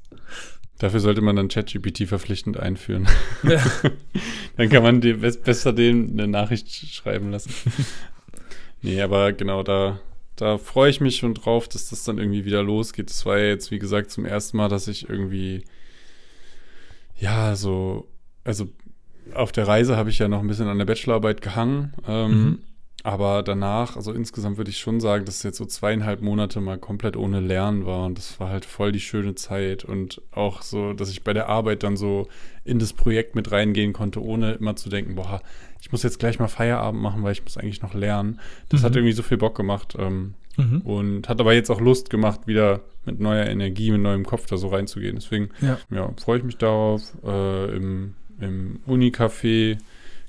[0.77, 3.07] Dafür sollte man dann ChatGPT verpflichtend einführen.
[3.43, 3.63] Ja.
[4.57, 7.53] dann kann man dem besser dem eine Nachricht schreiben lassen.
[8.85, 9.99] Nee, aber genau da,
[10.35, 13.09] da freue ich mich schon drauf, dass das dann irgendwie wieder losgeht.
[13.09, 15.63] Das war ja jetzt, wie gesagt, zum ersten Mal, dass ich irgendwie,
[17.17, 18.07] ja, so,
[18.43, 18.67] also
[19.33, 21.93] auf der Reise habe ich ja noch ein bisschen an der Bachelorarbeit gehangen.
[22.07, 22.59] Ähm, mhm.
[23.03, 26.79] Aber danach, also insgesamt würde ich schon sagen, dass es jetzt so zweieinhalb Monate mal
[26.79, 28.05] komplett ohne Lernen war.
[28.05, 29.85] Und das war halt voll die schöne Zeit.
[29.85, 32.27] Und auch so, dass ich bei der Arbeit dann so
[32.63, 35.41] in das Projekt mit reingehen konnte, ohne immer zu denken, boah,
[35.81, 38.39] ich muss jetzt gleich mal Feierabend machen, weil ich muss eigentlich noch lernen.
[38.69, 38.85] Das mhm.
[38.85, 39.95] hat irgendwie so viel Bock gemacht.
[39.99, 40.81] Ähm, mhm.
[40.81, 44.57] Und hat aber jetzt auch Lust gemacht, wieder mit neuer Energie, mit neuem Kopf da
[44.57, 45.15] so reinzugehen.
[45.15, 45.77] Deswegen ja.
[45.91, 47.01] ja freue ich mich darauf.
[47.23, 49.77] Äh, Im im Unicafé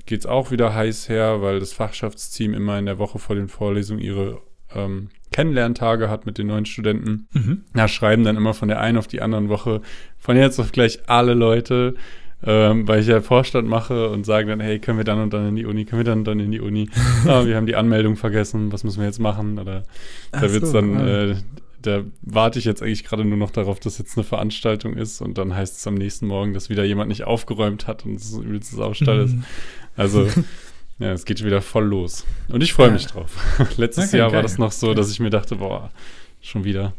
[0.06, 3.48] geht es auch wieder heiß her, weil das Fachschaftsteam immer in der Woche vor den
[3.48, 4.40] Vorlesungen ihre
[4.75, 7.28] ähm, Kennenlerntage hat mit den neuen Studenten.
[7.32, 7.62] Mhm.
[7.75, 9.82] Ja, schreiben dann immer von der einen auf die anderen Woche
[10.18, 11.94] von jetzt auf gleich alle Leute,
[12.44, 15.48] ähm, weil ich ja Vorstand mache und sagen dann, hey, können wir dann und dann
[15.48, 16.88] in die Uni, können wir dann und dann in die Uni?
[17.26, 19.58] ah, wir haben die Anmeldung vergessen, was müssen wir jetzt machen?
[19.58, 19.82] Oder
[20.32, 21.25] Ach da wird es so, dann, ja.
[21.25, 21.36] äh,
[21.82, 25.38] da warte ich jetzt eigentlich gerade nur noch darauf, dass jetzt eine Veranstaltung ist und
[25.38, 28.72] dann heißt es am nächsten Morgen, dass wieder jemand nicht aufgeräumt hat und es übelst
[28.72, 29.36] Saustall ist.
[29.97, 30.29] Also,
[30.99, 32.25] ja, es geht wieder voll los.
[32.49, 32.93] Und ich freue ja.
[32.95, 33.31] mich drauf.
[33.76, 35.91] Letztes okay, Jahr war das noch so, dass ich mir dachte, boah,
[36.41, 36.93] schon wieder.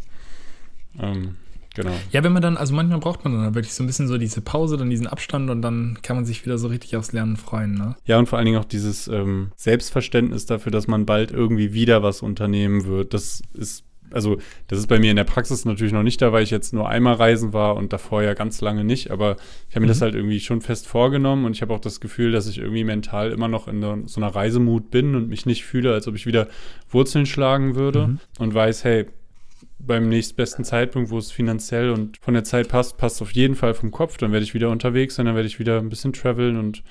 [1.00, 1.36] Ähm,
[1.76, 1.94] genau.
[2.12, 4.42] Ja, wenn man dann, also manchmal braucht man dann wirklich so ein bisschen so diese
[4.42, 7.76] Pause, dann diesen Abstand und dann kann man sich wieder so richtig aufs Lernen freuen,
[7.76, 7.96] ne?
[8.06, 12.04] Ja, und vor allen Dingen auch dieses ähm, Selbstverständnis dafür, dass man bald irgendwie wieder
[12.04, 13.14] was unternehmen wird.
[13.14, 14.38] Das ist also
[14.68, 16.90] das ist bei mir in der Praxis natürlich noch nicht da, weil ich jetzt nur
[16.90, 19.38] einmal reisen war und davor ja ganz lange nicht, aber
[19.70, 19.92] ich habe mir mhm.
[19.92, 22.84] das halt irgendwie schon fest vorgenommen und ich habe auch das Gefühl, dass ich irgendwie
[22.84, 26.16] mental immer noch in der, so einer Reisemut bin und mich nicht fühle, als ob
[26.16, 26.48] ich wieder
[26.90, 28.20] Wurzeln schlagen würde mhm.
[28.40, 29.06] und weiß, hey,
[29.80, 33.74] beim nächstbesten Zeitpunkt, wo es finanziell und von der Zeit passt, passt auf jeden Fall
[33.74, 36.58] vom Kopf, dann werde ich wieder unterwegs sein, dann werde ich wieder ein bisschen traveln
[36.58, 36.84] und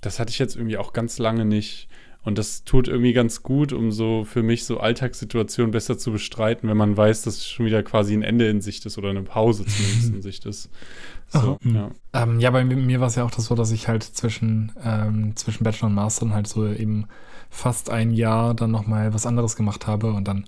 [0.00, 1.88] das hatte ich jetzt irgendwie auch ganz lange nicht.
[2.24, 6.68] Und das tut irgendwie ganz gut, um so für mich so Alltagssituationen besser zu bestreiten,
[6.68, 9.64] wenn man weiß, dass schon wieder quasi ein Ende in Sicht ist oder eine Pause
[9.64, 10.68] zumindest in Sicht ist.
[11.28, 11.90] So, Ach, ja.
[12.12, 15.36] Ähm, ja, bei mir war es ja auch das so, dass ich halt zwischen, ähm,
[15.36, 17.06] zwischen Bachelor und Master dann halt so eben
[17.50, 20.44] fast ein Jahr dann nochmal was anderes gemacht habe und dann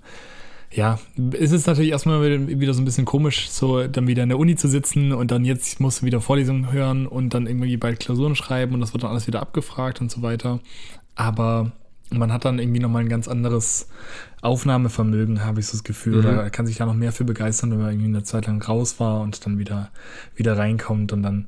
[0.73, 0.99] ja,
[1.37, 4.55] es ist natürlich erstmal wieder so ein bisschen komisch, so dann wieder in der Uni
[4.55, 8.35] zu sitzen und dann jetzt musst du wieder Vorlesungen hören und dann irgendwie bald Klausuren
[8.35, 10.59] schreiben und das wird dann alles wieder abgefragt und so weiter.
[11.15, 11.71] Aber
[12.11, 13.87] man hat dann irgendwie nochmal ein ganz anderes
[14.41, 16.17] Aufnahmevermögen, habe ich so das Gefühl.
[16.17, 16.19] Mhm.
[16.19, 18.99] Oder kann sich da noch mehr für begeistern, wenn man irgendwie eine Zeit lang raus
[18.99, 19.91] war und dann wieder,
[20.35, 21.47] wieder reinkommt und dann,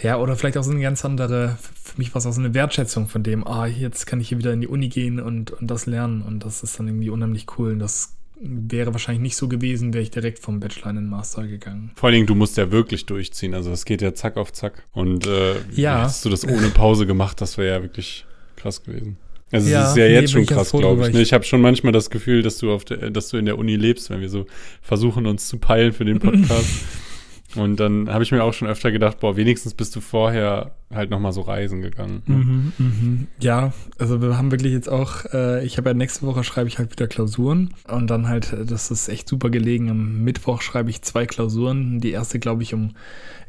[0.00, 2.54] ja, oder vielleicht auch so eine ganz andere, für mich war es auch so eine
[2.54, 5.70] Wertschätzung von dem, ah, jetzt kann ich hier wieder in die Uni gehen und, und
[5.70, 9.46] das lernen und das ist dann irgendwie unheimlich cool und das wäre wahrscheinlich nicht so
[9.46, 11.92] gewesen, wäre ich direkt vom Bachelor in den Master gegangen.
[11.94, 14.82] Vor allen Dingen, du musst ja wirklich durchziehen, also es geht ja zack auf zack
[14.92, 16.02] und äh, ja.
[16.02, 18.26] hättest du das ohne Pause gemacht, das wäre ja wirklich
[18.62, 19.16] krass gewesen.
[19.50, 21.14] Also ja, es ist ja jetzt nee, schon krass, glaube ich.
[21.14, 21.20] Ne?
[21.20, 23.76] Ich habe schon manchmal das Gefühl, dass du auf der, dass du in der Uni
[23.76, 24.46] lebst, wenn wir so
[24.80, 26.66] versuchen, uns zu peilen für den Podcast.
[27.56, 31.10] Und dann habe ich mir auch schon öfter gedacht, boah, wenigstens bist du vorher halt
[31.10, 32.22] nochmal so reisen gegangen.
[32.26, 32.36] Ne?
[32.36, 33.26] Mhm, mhm.
[33.40, 36.78] Ja, also wir haben wirklich jetzt auch, äh, ich habe ja nächste Woche schreibe ich
[36.78, 39.90] halt wieder Klausuren und dann halt, das ist echt super gelegen.
[39.90, 42.00] Am Mittwoch schreibe ich zwei Klausuren.
[42.00, 42.94] Die erste, glaube ich, um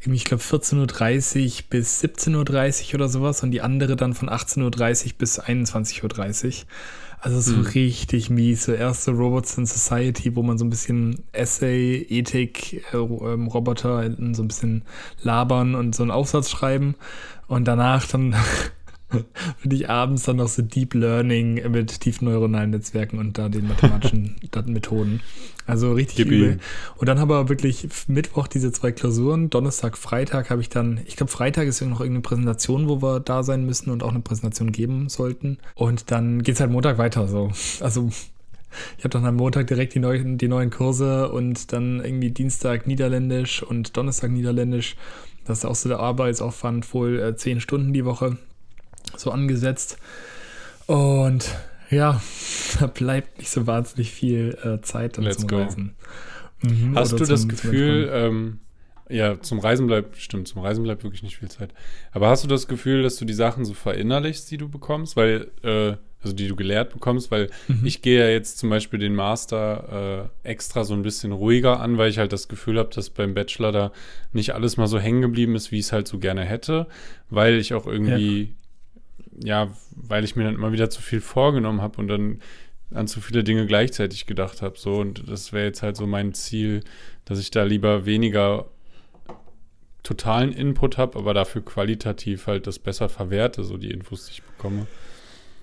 [0.05, 5.05] ich glaube 14.30 Uhr bis 17.30 Uhr oder sowas und die andere dann von 18.30
[5.05, 6.53] Uhr bis 21.30 Uhr.
[7.23, 7.61] Also so hm.
[7.67, 8.65] richtig mies.
[8.65, 14.03] So erste Robots in Society, wo man so ein bisschen Essay, Ethik, äh, ähm, Roboter
[14.17, 14.83] so ein bisschen
[15.21, 16.95] labern und so einen Aufsatz schreiben.
[17.47, 18.35] Und danach dann
[19.59, 23.67] finde ich abends dann noch so Deep Learning mit tiefen neuronalen Netzwerken und da den
[23.67, 24.35] mathematischen
[24.67, 25.21] Methoden.
[25.65, 26.59] Also richtig Gib übel.
[26.97, 29.49] Und dann habe ich wirklich Mittwoch diese zwei Klausuren.
[29.49, 33.19] Donnerstag, Freitag habe ich dann, ich glaube, Freitag ist ja noch irgendeine Präsentation, wo wir
[33.19, 35.57] da sein müssen und auch eine Präsentation geben sollten.
[35.75, 37.51] Und dann geht es halt Montag weiter so.
[37.79, 38.09] Also
[38.97, 42.87] ich habe dann am Montag direkt die neuen, die neuen Kurse und dann irgendwie Dienstag
[42.87, 44.95] Niederländisch und Donnerstag Niederländisch.
[45.45, 48.37] Das ist auch so der Arbeitsaufwand, wohl äh, zehn Stunden die Woche
[49.17, 49.97] so angesetzt.
[50.87, 51.49] Und
[51.89, 52.21] ja,
[52.79, 55.57] da bleibt nicht so wahnsinnig viel äh, Zeit dann Let's zum go.
[55.57, 55.95] Reisen.
[56.61, 58.59] Mhm, Hast du das Gefühl, ähm,
[59.09, 61.73] ja, zum Reisen bleibt, stimmt, zum Reisen bleibt wirklich nicht viel Zeit.
[62.11, 65.51] Aber hast du das Gefühl, dass du die Sachen so verinnerlichst, die du bekommst, weil,
[65.61, 67.81] äh, also die du gelehrt bekommst, weil mhm.
[67.85, 71.97] ich gehe ja jetzt zum Beispiel den Master äh, extra so ein bisschen ruhiger an,
[71.97, 73.91] weil ich halt das Gefühl habe, dass beim Bachelor da
[74.31, 76.87] nicht alles mal so hängen geblieben ist, wie ich es halt so gerne hätte,
[77.29, 78.62] weil ich auch irgendwie ja,
[79.95, 82.41] weil ich mir dann immer wieder zu viel vorgenommen habe und dann
[82.93, 84.77] an zu viele Dinge gleichzeitig gedacht habe.
[84.77, 86.81] So, und das wäre jetzt halt so mein Ziel,
[87.25, 88.65] dass ich da lieber weniger
[90.03, 94.43] totalen Input habe, aber dafür qualitativ halt das besser verwerte, so die Infos, die ich
[94.43, 94.85] bekomme.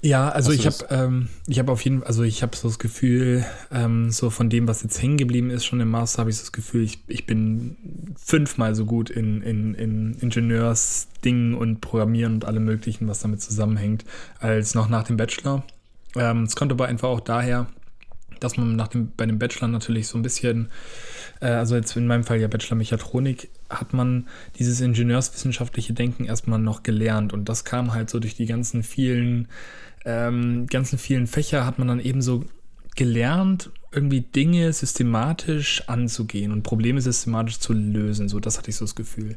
[0.03, 2.79] Ja, also ich habe ähm, ich habe auf jeden Fall, also ich habe so das
[2.79, 6.37] Gefühl, ähm, so von dem, was jetzt hängen geblieben ist, schon im Master, habe ich
[6.37, 7.77] so das Gefühl, ich, ich bin
[8.17, 14.07] fünfmal so gut in, in, in Ingenieursdingen und Programmieren und allem möglichen, was damit zusammenhängt,
[14.39, 15.65] als noch nach dem Bachelor.
[16.17, 17.67] Ähm, es kommt aber einfach auch daher,
[18.41, 20.71] dass man nach dem, bei dem Bachelor natürlich so ein bisschen,
[21.41, 26.59] äh, also jetzt in meinem Fall ja Bachelor Mechatronik, hat man dieses ingenieurswissenschaftliche Denken erstmal
[26.59, 29.49] noch gelernt und das kam halt so durch die ganzen vielen
[30.05, 32.45] ähm, ganzen vielen Fächer hat man dann eben so
[32.97, 38.29] gelernt, irgendwie Dinge systematisch anzugehen und Probleme systematisch zu lösen.
[38.29, 39.37] So, das hatte ich so das Gefühl.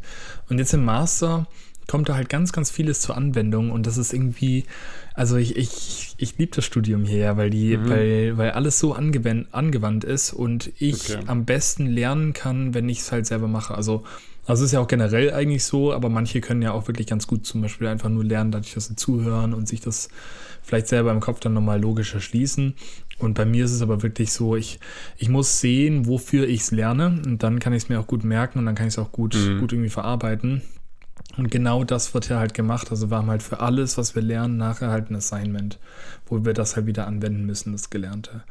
[0.50, 1.48] Und jetzt im Master
[1.88, 4.66] kommt da halt ganz, ganz vieles zur Anwendung und das ist irgendwie,
[5.14, 7.90] also ich, ich, ich liebe das Studium hier, weil die, mhm.
[7.90, 11.24] weil, weil alles so angewandt, angewandt ist und ich okay.
[11.28, 13.76] am besten lernen kann, wenn ich es halt selber mache.
[13.76, 14.04] Also
[14.46, 17.46] also ist ja auch generell eigentlich so, aber manche können ja auch wirklich ganz gut
[17.46, 20.10] zum Beispiel einfach nur lernen, dadurch, dass sie zuhören und sich das
[20.62, 22.74] vielleicht selber im Kopf dann nochmal logisch erschließen.
[23.20, 24.80] Und bei mir ist es aber wirklich so, ich,
[25.18, 28.24] ich muss sehen, wofür ich es lerne und dann kann ich es mir auch gut
[28.24, 29.60] merken und dann kann ich es auch gut, mhm.
[29.60, 30.62] gut irgendwie verarbeiten.
[31.36, 32.92] Und genau das wird ja halt gemacht.
[32.92, 35.80] Also wir haben halt für alles, was wir lernen, nachher halt ein Assignment,
[36.28, 38.44] wo wir das halt wieder anwenden müssen, das Gelernte.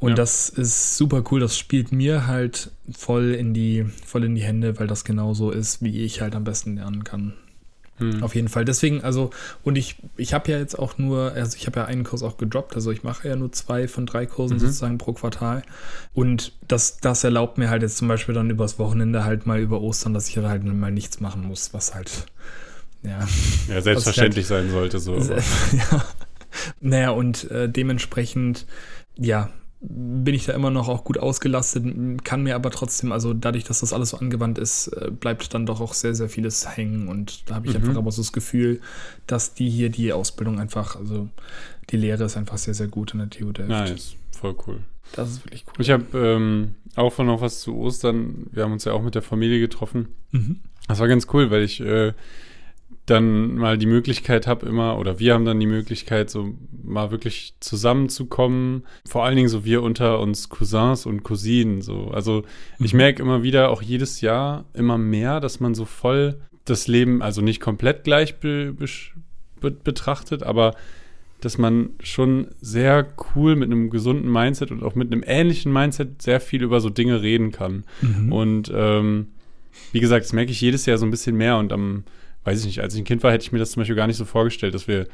[0.00, 0.14] Und ja.
[0.16, 1.40] das ist super cool.
[1.40, 5.82] Das spielt mir halt voll in die, voll in die Hände, weil das genauso ist,
[5.82, 7.34] wie ich halt am besten lernen kann.
[7.98, 8.22] Hm.
[8.22, 8.64] Auf jeden Fall.
[8.64, 9.30] Deswegen, also,
[9.62, 12.36] und ich, ich habe ja jetzt auch nur, also ich habe ja einen Kurs auch
[12.36, 14.60] gedroppt, also ich mache ja nur zwei von drei Kursen mhm.
[14.60, 15.62] sozusagen pro Quartal.
[16.14, 19.80] Und das, das erlaubt mir halt jetzt zum Beispiel dann übers Wochenende halt mal über
[19.80, 22.26] Ostern, dass ich halt mal nichts machen muss, was halt,
[23.02, 23.26] ja.
[23.68, 25.16] Ja, selbstverständlich halt, sein sollte, so.
[25.18, 26.04] ja.
[26.80, 28.66] Naja, und äh, dementsprechend,
[29.16, 31.84] ja, bin ich da immer noch auch gut ausgelastet,
[32.24, 35.66] kann mir aber trotzdem, also dadurch, dass das alles so angewandt ist, äh, bleibt dann
[35.66, 37.80] doch auch sehr, sehr vieles hängen und da habe ich mhm.
[37.80, 38.80] einfach aber so das Gefühl,
[39.26, 41.28] dass die hier die Ausbildung einfach, also
[41.90, 43.70] die Lehre ist einfach sehr, sehr gut in der TU Delft.
[43.70, 44.80] Nice, voll cool.
[45.12, 45.74] Das ist wirklich cool.
[45.78, 49.22] Ich habe ähm, auch noch was zu Ostern, wir haben uns ja auch mit der
[49.22, 50.08] Familie getroffen.
[50.32, 50.60] Mhm.
[50.88, 52.14] Das war ganz cool, weil ich äh,
[53.10, 57.54] dann mal die Möglichkeit habe immer, oder wir haben dann die Möglichkeit, so mal wirklich
[57.60, 58.84] zusammenzukommen.
[59.06, 61.80] Vor allen Dingen so wir unter uns Cousins und Cousinen.
[61.80, 62.08] So.
[62.08, 62.44] Also
[62.78, 62.98] ich mhm.
[62.98, 67.40] merke immer wieder, auch jedes Jahr immer mehr, dass man so voll das Leben, also
[67.40, 68.74] nicht komplett gleich be
[69.60, 70.74] be betrachtet, aber
[71.40, 76.20] dass man schon sehr cool mit einem gesunden Mindset und auch mit einem ähnlichen Mindset
[76.20, 77.84] sehr viel über so Dinge reden kann.
[78.02, 78.32] Mhm.
[78.32, 79.28] Und ähm,
[79.92, 82.04] wie gesagt, das merke ich jedes Jahr so ein bisschen mehr und am
[82.48, 84.06] weiß ich nicht, als ich ein Kind war, hätte ich mir das zum Beispiel gar
[84.06, 85.06] nicht so vorgestellt, dass wir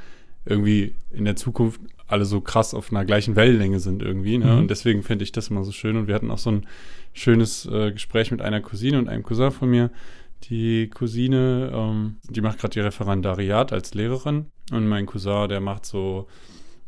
[0.46, 4.38] irgendwie in der Zukunft alle so krass auf einer gleichen Wellenlänge sind irgendwie.
[4.38, 4.46] Ne?
[4.46, 4.58] Mhm.
[4.58, 5.96] Und deswegen finde ich das immer so schön.
[5.96, 6.66] Und wir hatten auch so ein
[7.12, 9.90] schönes äh, Gespräch mit einer Cousine und einem Cousin von mir.
[10.50, 14.46] Die Cousine, ähm, die macht gerade ihr Referendariat als Lehrerin.
[14.70, 16.28] Und mein Cousin, der macht so,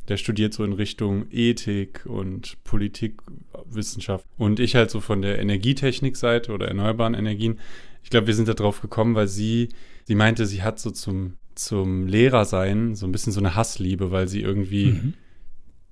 [0.09, 4.25] der studiert so in Richtung Ethik und Politikwissenschaft.
[4.38, 7.59] Und ich halt so von der Energietechnikseite oder erneuerbaren Energien.
[8.03, 9.69] Ich glaube, wir sind da drauf gekommen, weil sie
[10.07, 14.29] sie meinte, sie hat so zum, zum Lehrersein so ein bisschen so eine Hassliebe, weil
[14.29, 15.14] sie irgendwie mhm.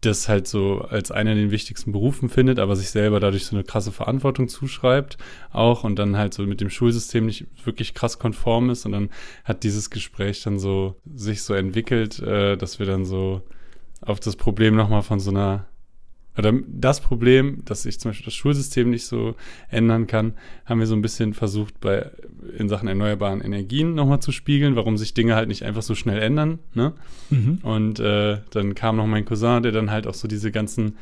[0.01, 3.65] das halt so als einen der wichtigsten Berufen findet, aber sich selber dadurch so eine
[3.65, 5.19] krasse Verantwortung zuschreibt
[5.51, 9.11] auch und dann halt so mit dem Schulsystem nicht wirklich krass konform ist und dann
[9.43, 13.43] hat dieses Gespräch dann so sich so entwickelt, äh, dass wir dann so
[14.05, 15.67] auf das Problem nochmal von so einer
[16.37, 19.37] oder das Problem, dass ich zum Beispiel das Schulsystem nicht so
[19.71, 22.11] ändern kann, haben wir so ein bisschen versucht, bei,
[22.59, 26.21] in Sachen erneuerbaren Energien nochmal zu spiegeln, warum sich Dinge halt nicht einfach so schnell
[26.21, 26.59] ändern.
[26.75, 26.93] Ne?
[27.31, 27.59] Mhm.
[27.63, 30.97] Und äh, dann kam noch mein Cousin, der dann halt auch so diese ganzen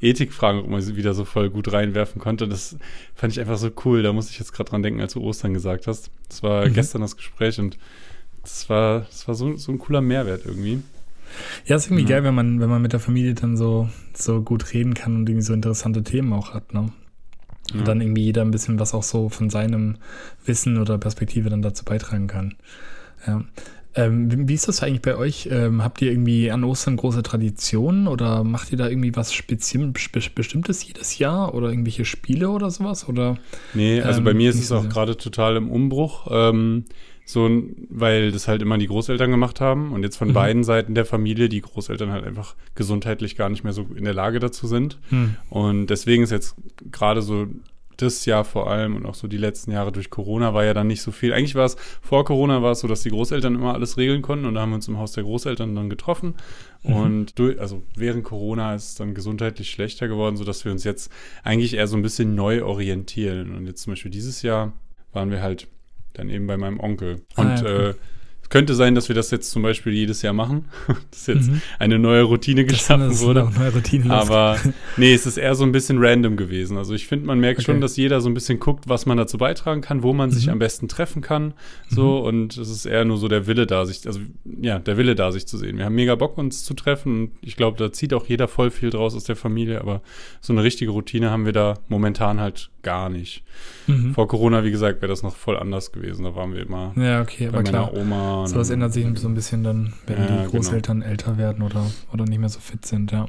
[0.00, 0.64] Ethikfragen
[0.96, 2.46] wieder so voll gut reinwerfen konnte.
[2.46, 2.76] Das
[3.16, 4.04] fand ich einfach so cool.
[4.04, 6.12] Da muss ich jetzt gerade dran denken, als du Ostern gesagt hast.
[6.28, 6.74] Das war mhm.
[6.74, 7.78] gestern das Gespräch und
[8.42, 10.82] das war, das war so, so ein cooler Mehrwert irgendwie.
[11.66, 12.08] Ja, ist irgendwie mhm.
[12.08, 15.28] geil, wenn man, wenn man mit der Familie dann so, so gut reden kann und
[15.28, 16.90] irgendwie so interessante Themen auch hat, ne?
[17.72, 17.84] Und ja.
[17.84, 19.96] dann irgendwie jeder ein bisschen was auch so von seinem
[20.46, 22.54] Wissen oder Perspektive dann dazu beitragen kann.
[23.26, 23.44] Ja.
[23.94, 25.48] Ähm, wie ist das eigentlich bei euch?
[25.50, 29.78] Ähm, habt ihr irgendwie an Ostern große Traditionen oder macht ihr da irgendwie was Spezi
[30.34, 33.08] Bestimmtes jedes Jahr oder irgendwelche Spiele oder sowas?
[33.08, 33.38] Oder,
[33.74, 36.28] nee, also ähm, bei mir ist es auch gerade total im Umbruch.
[37.30, 37.50] So,
[37.90, 40.32] weil das halt immer die Großeltern gemacht haben und jetzt von mhm.
[40.32, 44.14] beiden Seiten der Familie die Großeltern halt einfach gesundheitlich gar nicht mehr so in der
[44.14, 44.98] Lage dazu sind.
[45.10, 45.36] Mhm.
[45.50, 46.56] Und deswegen ist jetzt
[46.90, 47.46] gerade so
[47.98, 50.86] das Jahr vor allem und auch so die letzten Jahre durch Corona war ja dann
[50.86, 51.34] nicht so viel.
[51.34, 54.46] Eigentlich war es vor Corona war es so, dass die Großeltern immer alles regeln konnten
[54.46, 56.34] und da haben wir uns im Haus der Großeltern dann getroffen.
[56.82, 56.92] Mhm.
[56.94, 61.12] Und durch, also während Corona ist es dann gesundheitlich schlechter geworden, sodass wir uns jetzt
[61.44, 63.54] eigentlich eher so ein bisschen neu orientieren.
[63.54, 64.72] Und jetzt zum Beispiel dieses Jahr
[65.12, 65.68] waren wir halt
[66.14, 67.22] dann eben bei meinem Onkel.
[67.34, 67.94] Ah, Und ah, ja, äh,
[68.48, 70.66] könnte sein, dass wir das jetzt zum Beispiel jedes Jahr machen.
[71.10, 71.60] dass jetzt mhm.
[71.78, 73.50] eine neue Routine geschaffen das wurde.
[73.58, 74.56] Neue Routine Aber
[74.96, 76.76] nee, es ist eher so ein bisschen random gewesen.
[76.76, 77.66] Also ich finde, man merkt okay.
[77.66, 80.34] schon, dass jeder so ein bisschen guckt, was man dazu beitragen kann, wo man mhm.
[80.34, 81.54] sich am besten treffen kann.
[81.88, 82.26] So, mhm.
[82.26, 84.20] und es ist eher nur so der Wille da, sich, also
[84.60, 85.78] ja, der Wille da, sich zu sehen.
[85.78, 87.18] Wir haben mega Bock, uns zu treffen.
[87.18, 89.80] Und ich glaube, da zieht auch jeder voll viel draus aus der Familie.
[89.80, 90.02] Aber
[90.40, 93.42] so eine richtige Routine haben wir da momentan halt gar nicht.
[93.86, 94.14] Mhm.
[94.14, 96.24] Vor Corona, wie gesagt, wäre das noch voll anders gewesen.
[96.24, 97.94] Da waren wir immer ja, okay, bei meiner klar.
[97.94, 98.37] Oma.
[98.46, 100.50] So was ändert sich so ein bisschen dann, wenn ja, die genau.
[100.50, 101.10] Großeltern genau.
[101.10, 103.26] älter werden oder, oder nicht mehr so fit sind, ja.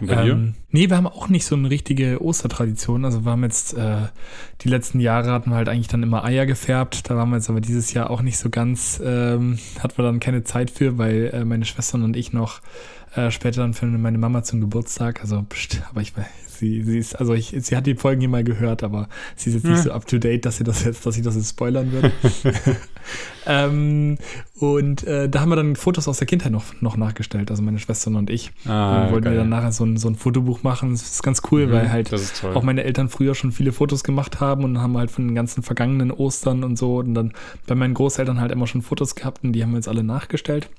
[0.00, 0.54] Und bei ähm, dir?
[0.70, 3.04] Nee, wir haben auch nicht so eine richtige Ostertradition.
[3.04, 4.08] Also wir haben jetzt, äh,
[4.62, 7.10] die letzten Jahre hatten wir halt eigentlich dann immer Eier gefärbt.
[7.10, 10.20] Da waren wir jetzt aber dieses Jahr auch nicht so ganz, ähm, hatten wir dann
[10.20, 12.60] keine Zeit für, weil äh, meine Schwestern und ich noch
[13.14, 15.20] äh, später dann für meine Mama zum Geburtstag.
[15.20, 16.26] Also, pst, aber ich weiß,
[16.62, 19.56] sie, sie ist, also ich, sie hat die Folgen hier mal gehört, aber sie ist
[19.56, 21.90] jetzt nicht so up to date, dass sie das jetzt, dass ich das jetzt spoilern
[21.90, 22.12] würde.
[23.46, 24.16] ähm,
[24.60, 27.80] und äh, da haben wir dann Fotos aus der Kindheit noch, noch nachgestellt, also meine
[27.80, 28.52] Schwestern und ich.
[28.64, 29.34] Ah, und wollten geil.
[29.34, 30.90] wir dann nachher so ein, so ein Fotobuch machen.
[30.92, 32.12] Das ist ganz cool, mhm, weil halt
[32.54, 35.64] auch meine Eltern früher schon viele Fotos gemacht haben und haben halt von den ganzen
[35.64, 37.32] vergangenen Ostern und so und dann
[37.66, 40.70] bei meinen Großeltern halt immer schon Fotos gehabt und die haben wir jetzt alle nachgestellt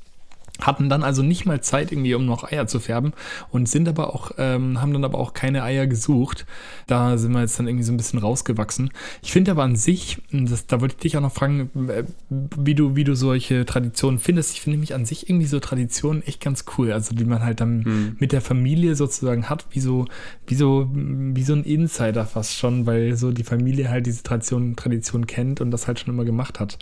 [0.62, 3.14] hatten dann also nicht mal Zeit irgendwie, um noch Eier zu färben
[3.50, 6.46] und sind aber auch, ähm, haben dann aber auch keine Eier gesucht.
[6.86, 8.92] Da sind wir jetzt dann irgendwie so ein bisschen rausgewachsen.
[9.24, 12.76] Ich finde aber an sich, das, da wollte ich dich auch noch fragen, äh, wie
[12.76, 14.54] du, wie du solche Traditionen findest.
[14.54, 16.92] Ich finde nämlich an sich irgendwie so Traditionen echt ganz cool.
[16.92, 18.18] Also die man halt dann hm.
[18.20, 20.06] mit der Familie sozusagen hat, wie so,
[20.46, 24.76] wie so, wie so ein Insider fast schon, weil so die Familie halt diese Tradition,
[24.76, 26.78] Tradition kennt und das halt schon immer gemacht hat.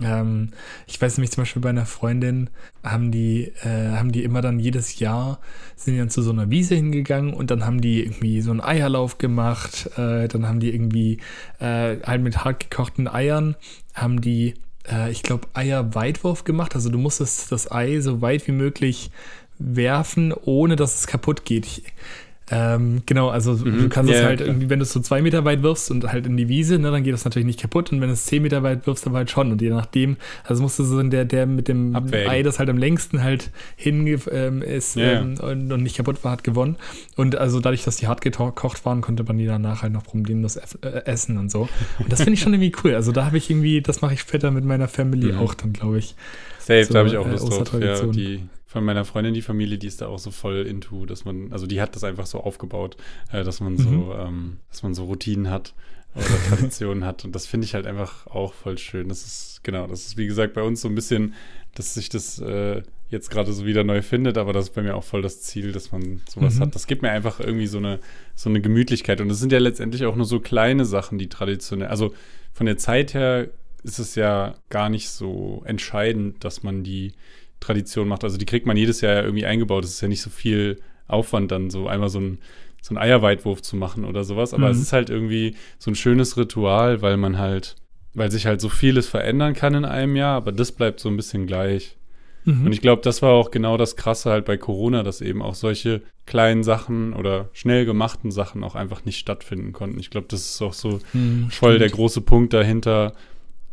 [0.00, 0.50] Ähm,
[0.86, 2.50] ich weiß nämlich zum Beispiel bei einer Freundin
[2.84, 5.40] haben die, äh, haben die immer dann jedes Jahr
[5.76, 8.60] sind die dann zu so einer Wiese hingegangen und dann haben die irgendwie so einen
[8.60, 9.90] Eierlauf gemacht.
[9.96, 11.18] Äh, dann haben die irgendwie
[11.60, 13.56] äh, halt mit hart gekochten Eiern
[13.94, 14.54] haben die,
[14.90, 16.74] äh, ich glaube, Eierweitwurf gemacht.
[16.74, 19.10] Also du musstest das Ei so weit wie möglich
[19.58, 21.66] werfen, ohne dass es kaputt geht.
[21.66, 21.82] Ich,
[22.50, 23.78] ähm, genau, also mhm.
[23.78, 24.48] du kannst yeah, es halt klar.
[24.48, 26.90] irgendwie, wenn du es so zwei Meter weit wirfst und halt in die Wiese, ne,
[26.90, 27.92] dann geht das natürlich nicht kaputt.
[27.92, 29.52] Und wenn du es zehn Meter weit wirfst, aber halt schon.
[29.52, 32.30] Und je nachdem, also musst du so der, der mit dem Abwägen.
[32.30, 35.20] Ei, das halt am längsten halt hin ähm, ist yeah.
[35.20, 36.76] ähm, und, und, nicht kaputt war, hat gewonnen.
[37.16, 40.56] Und also dadurch, dass die hart gekocht waren, konnte man die danach halt noch problemlos
[40.56, 41.68] äh, essen und so.
[41.98, 42.94] Und das finde ich schon irgendwie cool.
[42.94, 45.38] Also da habe ich irgendwie, das mache ich später mit meiner Family mhm.
[45.38, 46.14] auch dann, glaube ich.
[46.58, 47.80] Safe, so, da habe ich auch Lust äh, drauf.
[47.80, 51.24] Ja, die von meiner Freundin, die Familie, die ist da auch so voll into, dass
[51.24, 52.98] man, also die hat das einfach so aufgebaut,
[53.32, 53.78] äh, dass man mhm.
[53.78, 55.72] so, ähm, dass man so Routinen hat
[56.14, 57.24] oder Traditionen hat.
[57.24, 59.08] Und das finde ich halt einfach auch voll schön.
[59.08, 61.32] Das ist, genau, das ist wie gesagt bei uns so ein bisschen,
[61.74, 64.96] dass sich das äh, jetzt gerade so wieder neu findet, aber das ist bei mir
[64.96, 66.60] auch voll das Ziel, dass man sowas mhm.
[66.60, 66.74] hat.
[66.74, 68.00] Das gibt mir einfach irgendwie so eine,
[68.34, 69.22] so eine Gemütlichkeit.
[69.22, 72.12] Und es sind ja letztendlich auch nur so kleine Sachen, die traditionell, also
[72.52, 73.48] von der Zeit her
[73.82, 77.14] ist es ja gar nicht so entscheidend, dass man die
[77.60, 78.24] Tradition macht.
[78.24, 79.84] Also die kriegt man jedes Jahr irgendwie eingebaut.
[79.84, 82.38] Es ist ja nicht so viel Aufwand, dann so einmal so ein
[82.80, 84.54] so einen Eierweitwurf zu machen oder sowas.
[84.54, 84.72] Aber mhm.
[84.72, 87.76] es ist halt irgendwie so ein schönes Ritual, weil man halt,
[88.14, 91.16] weil sich halt so vieles verändern kann in einem Jahr, aber das bleibt so ein
[91.16, 91.96] bisschen gleich.
[92.44, 92.66] Mhm.
[92.66, 95.54] Und ich glaube, das war auch genau das Krasse halt bei Corona, dass eben auch
[95.54, 99.98] solche kleinen Sachen oder schnell gemachten Sachen auch einfach nicht stattfinden konnten.
[99.98, 101.80] Ich glaube, das ist auch so mhm, voll stimmt.
[101.80, 103.12] der große Punkt dahinter,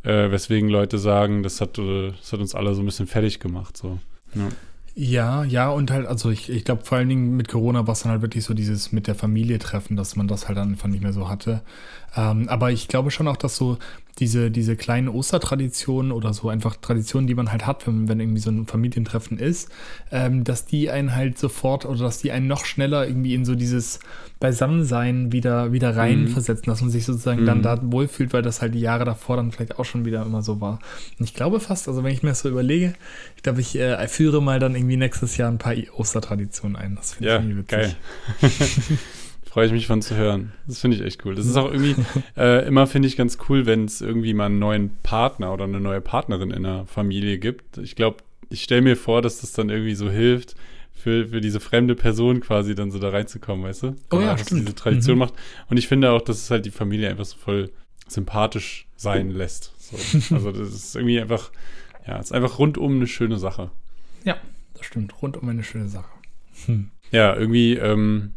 [0.05, 3.39] äh, weswegen Leute sagen, das hat, äh, das hat uns alle so ein bisschen fertig
[3.39, 3.75] gemacht.
[3.75, 3.99] So.
[4.33, 4.47] Ja.
[4.97, 8.03] Ja, ja, und halt, also ich, ich glaube vor allen Dingen mit Corona war es
[8.03, 11.03] dann halt wirklich so dieses mit der Familie treffen, dass man das halt einfach nicht
[11.03, 11.63] mehr so hatte.
[12.15, 13.77] Ähm, aber ich glaube schon auch, dass so
[14.19, 18.39] diese, diese kleinen Ostertraditionen oder so einfach Traditionen, die man halt hat, wenn, wenn irgendwie
[18.39, 19.69] so ein Familientreffen ist,
[20.09, 23.55] ähm, dass die einen halt sofort oder dass die einen noch schneller irgendwie in so
[23.55, 23.99] dieses
[24.39, 26.71] Beisammensein wieder, wieder reinversetzen, mhm.
[26.71, 27.45] dass man sich sozusagen mhm.
[27.45, 30.41] dann da wohlfühlt, weil das halt die Jahre davor dann vielleicht auch schon wieder immer
[30.41, 30.79] so war.
[31.19, 32.93] Und ich glaube fast, also wenn ich mir das so überlege,
[33.35, 36.95] ich glaube, ich äh, führe mal dann irgendwie nächstes Jahr ein paar Ostertraditionen ein.
[36.95, 37.97] Das finde ja, ich irgendwie witzig.
[38.39, 38.97] Geil.
[39.55, 40.51] Freue ich mich von zu hören.
[40.67, 41.33] Das finde ich echt cool.
[41.33, 41.95] Das ist auch irgendwie
[42.37, 45.79] äh, immer, finde ich, ganz cool, wenn es irgendwie mal einen neuen Partner oder eine
[45.79, 47.77] neue Partnerin in der Familie gibt.
[47.77, 48.17] Ich glaube,
[48.49, 50.55] ich stelle mir vor, dass das dann irgendwie so hilft,
[50.91, 53.95] für, für diese fremde Person quasi dann so da reinzukommen, weißt du?
[54.11, 54.63] Oh ja, stimmt.
[54.63, 55.19] diese Tradition mhm.
[55.19, 55.33] macht.
[55.69, 57.71] Und ich finde auch, dass es halt die Familie einfach so voll
[58.09, 59.71] sympathisch sein lässt.
[59.77, 60.35] So.
[60.35, 61.53] Also das ist irgendwie einfach,
[62.05, 63.71] ja, es ist einfach rundum eine schöne Sache.
[64.25, 64.35] Ja,
[64.73, 65.13] das stimmt.
[65.21, 66.11] Rundum eine schöne Sache.
[66.65, 66.89] Hm.
[67.11, 68.31] Ja, irgendwie, ähm,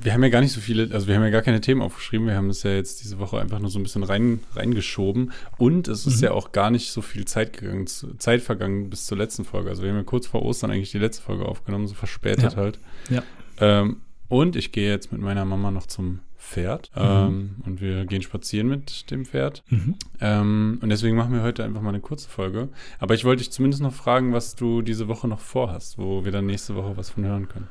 [0.00, 2.26] wir haben ja gar nicht so viele, also wir haben ja gar keine Themen aufgeschrieben.
[2.26, 5.32] Wir haben das ja jetzt diese Woche einfach nur so ein bisschen rein, reingeschoben.
[5.58, 6.24] Und es ist mhm.
[6.24, 9.70] ja auch gar nicht so viel Zeit gegangen, Zeit vergangen bis zur letzten Folge.
[9.70, 12.56] Also wir haben ja kurz vor Ostern eigentlich die letzte Folge aufgenommen, so verspätet ja.
[12.56, 12.78] halt.
[13.10, 13.22] Ja.
[13.60, 17.02] Ähm, und ich gehe jetzt mit meiner Mama noch zum Pferd mhm.
[17.02, 19.64] ähm, und wir gehen spazieren mit dem Pferd.
[19.68, 19.96] Mhm.
[20.20, 22.68] Ähm, und deswegen machen wir heute einfach mal eine kurze Folge.
[23.00, 26.30] Aber ich wollte dich zumindest noch fragen, was du diese Woche noch vorhast, wo wir
[26.30, 27.66] dann nächste Woche was von hören können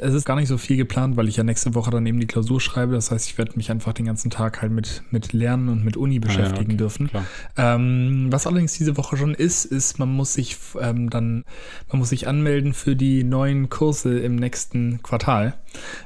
[0.00, 2.26] es ist gar nicht so viel geplant, weil ich ja nächste Woche dann eben die
[2.26, 2.94] Klausur schreibe.
[2.94, 5.96] Das heißt, ich werde mich einfach den ganzen Tag halt mit, mit Lernen und mit
[5.96, 7.10] Uni beschäftigen ah, ja, okay, dürfen.
[7.56, 11.44] Ähm, was allerdings diese Woche schon ist, ist, man muss sich ähm, dann,
[11.90, 15.54] man muss sich anmelden für die neuen Kurse im nächsten Quartal.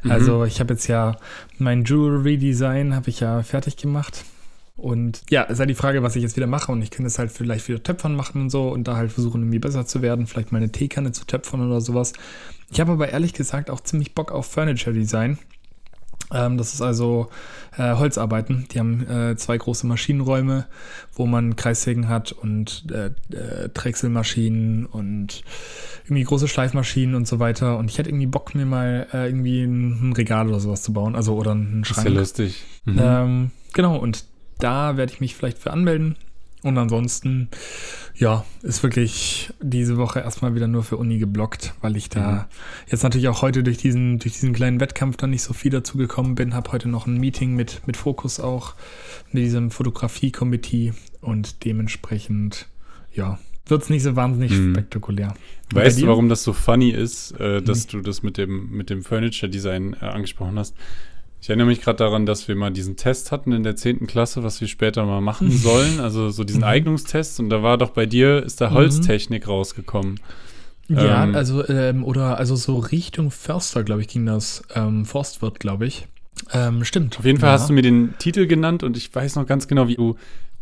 [0.03, 0.11] Mhm.
[0.11, 1.17] Also ich habe jetzt ja
[1.59, 4.25] mein Jewelry Design habe ich ja fertig gemacht.
[4.77, 6.73] Und ja, es ist halt die Frage, was ich jetzt wieder mache.
[6.73, 9.43] Und ich kann das halt vielleicht wieder töpfern machen und so und da halt versuchen,
[9.43, 10.27] irgendwie besser zu werden.
[10.27, 12.13] Vielleicht mal eine Teekanne zu töpfern oder sowas.
[12.71, 15.39] Ich habe aber ehrlich gesagt auch ziemlich Bock auf Furniture Design.
[16.33, 17.29] Ähm, das ist also
[17.77, 18.67] äh, Holzarbeiten.
[18.73, 20.67] Die haben äh, zwei große Maschinenräume,
[21.13, 25.45] wo man Kreissägen hat und äh, äh, Drechselmaschinen und
[26.05, 27.79] irgendwie große Schleifmaschinen und so weiter.
[27.79, 30.93] Und ich hätte irgendwie Bock, mir mal äh, irgendwie ein, ein, Regal oder sowas zu
[30.93, 31.15] bauen.
[31.15, 32.07] Also oder einen Schrank.
[32.07, 32.65] Das ist ja lustig.
[32.85, 33.01] Mhm.
[33.01, 34.25] Ähm, genau, und
[34.59, 36.17] da werde ich mich vielleicht für anmelden.
[36.65, 37.49] Und ansonsten,
[38.17, 42.45] ja, ist wirklich diese Woche erstmal wieder nur für Uni geblockt, weil ich da mhm.
[42.91, 45.99] jetzt natürlich auch heute durch diesen, durch diesen kleinen Wettkampf dann nicht so viel dazu
[45.99, 46.55] gekommen bin.
[46.55, 48.75] Habe heute noch ein Meeting mit, mit Fokus auch,
[49.31, 52.67] mit diesem Fotografie-Committee und dementsprechend,
[53.13, 54.73] ja, wird es nicht so wahnsinnig mhm.
[54.73, 55.35] spektakulär.
[55.75, 57.91] Weißt du, warum das so funny ist, äh, dass mhm.
[57.91, 60.75] du das mit dem, mit dem Furniture Design äh, angesprochen hast?
[61.45, 64.07] Ich erinnere mich gerade daran, dass wir mal diesen Test hatten in der 10.
[64.07, 66.01] Klasse, was wir später mal machen sollen.
[66.01, 66.69] Also so diesen mhm.
[66.69, 67.39] Eignungstest.
[67.39, 68.75] Und da war doch bei dir, ist da mhm.
[68.77, 70.21] Holztechnik rausgekommen.
[70.89, 74.63] Ja, ähm, also, ähm, oder also so Richtung Förster, glaube ich, ging das.
[74.75, 76.09] Ähm, Forstwirt, glaube ich.
[76.55, 77.19] Ähm, stimmt.
[77.19, 77.53] Auf jeden Fall ja.
[77.53, 80.17] hast du mir den Titel genannt und ich weiß noch ganz genau, wie du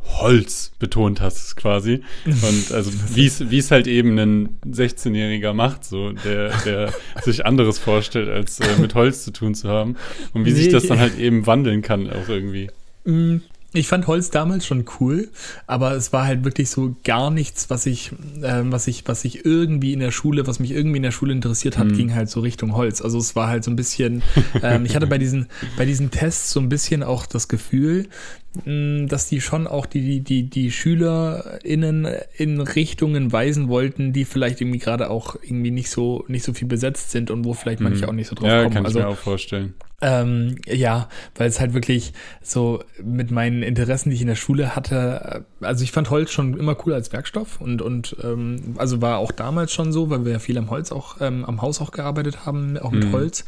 [0.07, 2.03] Holz betont hast, quasi.
[2.25, 3.27] Und also wie
[3.59, 8.95] es halt eben ein 16-Jähriger macht, so, der, der sich anderes vorstellt, als äh, mit
[8.95, 9.97] Holz zu tun zu haben.
[10.33, 12.69] Und wie nee, sich das dann halt eben wandeln kann, auch irgendwie.
[13.05, 13.38] Mm,
[13.75, 15.31] ich fand Holz damals schon cool,
[15.67, 18.12] aber es war halt wirklich so gar nichts, was ich,
[18.43, 21.33] äh, was ich, was ich irgendwie in der Schule, was mich irgendwie in der Schule
[21.33, 21.97] interessiert hat, mhm.
[21.97, 23.01] ging halt so Richtung Holz.
[23.01, 24.23] Also es war halt so ein bisschen,
[24.62, 25.47] ähm, ich hatte bei diesen,
[25.79, 28.09] bei diesen Tests so ein bisschen auch das Gefühl,
[28.55, 34.79] dass die schon auch die, die, die SchülerInnen in Richtungen weisen wollten, die vielleicht irgendwie
[34.79, 38.09] gerade auch irgendwie nicht so, nicht so viel besetzt sind und wo vielleicht manche mhm.
[38.11, 38.75] auch nicht so drauf ja, kommen.
[38.75, 39.73] Kann ich also, mir auch vorstellen.
[40.03, 42.12] Ähm, ja, weil es halt wirklich
[42.43, 46.59] so mit meinen Interessen, die ich in der Schule hatte, also ich fand Holz schon
[46.59, 50.33] immer cool als Werkstoff und, und ähm, also war auch damals schon so, weil wir
[50.33, 53.12] ja viel am Holz auch, ähm, am Haus auch gearbeitet haben, auch mit mhm.
[53.12, 53.45] Holz.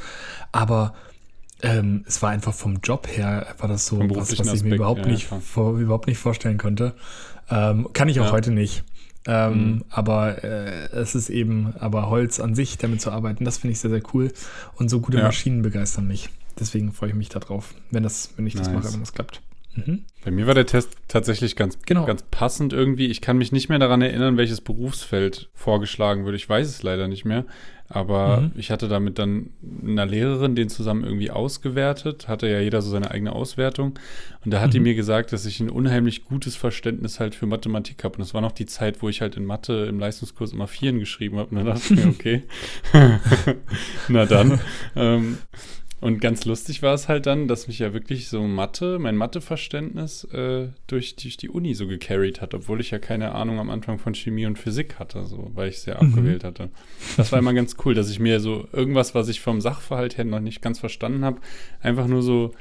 [0.52, 0.94] Aber
[1.64, 5.06] ähm, es war einfach vom Job her, war das so was, was ich mir überhaupt,
[5.06, 6.94] ja, nicht, vor, überhaupt nicht vorstellen konnte.
[7.50, 8.32] Ähm, kann ich auch ja.
[8.32, 8.84] heute nicht.
[9.26, 9.84] Ähm, mhm.
[9.88, 13.80] Aber äh, es ist eben, aber Holz an sich, damit zu arbeiten, das finde ich
[13.80, 14.30] sehr, sehr cool.
[14.76, 15.24] Und so gute ja.
[15.24, 16.28] Maschinen begeistern mich.
[16.58, 18.66] Deswegen freue ich mich darauf, wenn, das, wenn ich nice.
[18.66, 19.40] das mache, wenn das klappt.
[19.74, 20.04] Mhm.
[20.24, 22.06] Bei mir war der Test tatsächlich ganz, genau.
[22.06, 23.06] ganz passend irgendwie.
[23.06, 26.36] Ich kann mich nicht mehr daran erinnern, welches Berufsfeld vorgeschlagen wurde.
[26.36, 27.44] Ich weiß es leider nicht mehr.
[27.88, 28.52] Aber mhm.
[28.56, 29.50] ich hatte damit dann
[29.82, 32.28] einer Lehrerin den zusammen irgendwie ausgewertet.
[32.28, 33.98] Hatte ja jeder so seine eigene Auswertung.
[34.44, 34.72] Und da hat mhm.
[34.72, 38.14] die mir gesagt, dass ich ein unheimlich gutes Verständnis halt für Mathematik habe.
[38.14, 40.98] Und das war noch die Zeit, wo ich halt in Mathe im Leistungskurs immer Vieren
[40.98, 41.50] geschrieben habe.
[41.50, 42.42] Und dann dachte ich mir, okay,
[44.08, 44.60] na dann.
[44.96, 45.38] ähm,
[46.00, 50.24] und ganz lustig war es halt dann, dass mich ja wirklich so Mathe, mein Matheverständnis
[50.24, 53.98] äh, durch, durch die Uni so gecarried hat, obwohl ich ja keine Ahnung am Anfang
[53.98, 56.10] von Chemie und Physik hatte, so, weil ich es ja mhm.
[56.10, 56.68] abgewählt hatte.
[57.16, 60.24] Das war immer ganz cool, dass ich mir so irgendwas, was ich vom Sachverhalt her
[60.24, 61.40] noch nicht ganz verstanden habe,
[61.80, 62.52] einfach nur so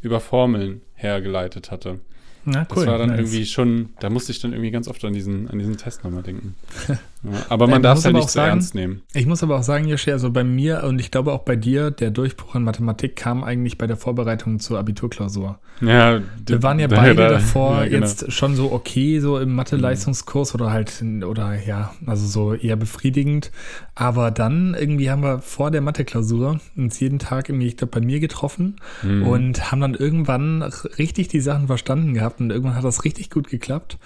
[0.00, 2.00] über Formeln hergeleitet hatte.
[2.44, 2.84] Na, cool.
[2.84, 3.18] Das war dann nice.
[3.20, 6.22] irgendwie schon, da musste ich dann irgendwie ganz oft an diesen, an diesen Test nochmal
[6.22, 6.54] denken.
[7.24, 9.02] ja, aber man darf es halt nicht so ernst nehmen.
[9.12, 11.90] Ich muss aber auch sagen, Joshi, also bei mir und ich glaube auch bei dir,
[11.90, 15.58] der Durchbruch in Mathematik kam eigentlich bei der Vorbereitung zur Abiturklausur.
[15.80, 18.06] Ja, wir waren ja beide da, davor ja, genau.
[18.06, 23.50] jetzt schon so okay, so im Mathe-Leistungskurs oder halt, oder ja, also so eher befriedigend.
[23.94, 28.04] Aber dann irgendwie haben wir vor der Mathe-Klausur uns jeden Tag irgendwie, ich glaube, bei
[28.04, 29.26] mir getroffen mhm.
[29.26, 30.62] und haben dann irgendwann
[30.98, 33.98] richtig die Sachen verstanden gehabt gehabt und irgendwann hat das richtig gut geklappt.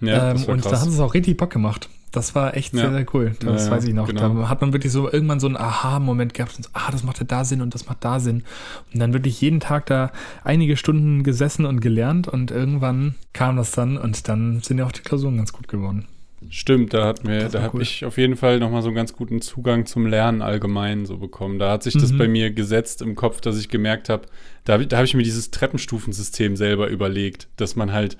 [0.00, 0.72] Ja, ähm, und krass.
[0.72, 1.88] da hat es auch richtig Bock gemacht.
[2.14, 2.82] Das war echt ja.
[2.82, 3.34] sehr, sehr cool.
[3.40, 4.06] Das ja, weiß ich noch.
[4.06, 4.42] Genau.
[4.42, 6.56] Da hat man wirklich so irgendwann so einen Aha-Moment gehabt.
[6.56, 8.44] Und so, ah, das macht ja da Sinn und das macht da Sinn.
[8.92, 10.12] Und dann wirklich jeden Tag da
[10.44, 14.92] einige Stunden gesessen und gelernt und irgendwann kam das dann und dann sind ja auch
[14.92, 16.06] die Klausuren ganz gut geworden.
[16.50, 17.82] Stimmt, da hat mir, da habe cool.
[17.82, 21.58] ich auf jeden Fall nochmal so einen ganz guten Zugang zum Lernen allgemein so bekommen.
[21.58, 22.00] Da hat sich mhm.
[22.00, 24.26] das bei mir gesetzt im Kopf, dass ich gemerkt habe,
[24.64, 28.16] da, da habe ich mir dieses Treppenstufensystem selber überlegt, dass man halt,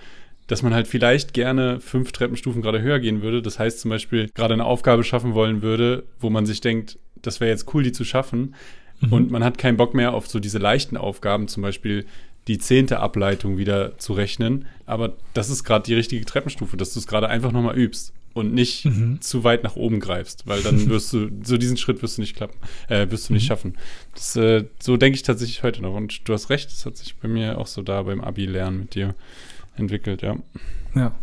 [0.47, 3.43] dass man halt vielleicht gerne fünf Treppenstufen gerade höher gehen würde.
[3.43, 7.41] Das heißt zum Beispiel gerade eine Aufgabe schaffen wollen würde, wo man sich denkt, das
[7.41, 8.55] wäre jetzt cool, die zu schaffen.
[9.01, 9.13] Mhm.
[9.13, 12.05] Und man hat keinen Bock mehr auf so diese leichten Aufgaben, zum Beispiel
[12.47, 14.67] die zehnte Ableitung wieder zu rechnen.
[14.85, 18.53] Aber das ist gerade die richtige Treppenstufe, dass du es gerade einfach nochmal übst und
[18.53, 19.21] nicht mhm.
[19.21, 22.37] zu weit nach oben greifst, weil dann wirst du, so diesen Schritt wirst du nicht
[22.37, 23.49] klappen, äh, wirst du nicht mhm.
[23.49, 23.79] schaffen.
[24.13, 25.95] Das, äh, so denke ich tatsächlich heute noch.
[25.95, 28.95] Und du hast recht, das hat sich bei mir auch so da beim Abi-Lernen mit
[28.95, 29.15] dir
[29.77, 30.37] entwickelt, ja.
[30.95, 31.15] Ja.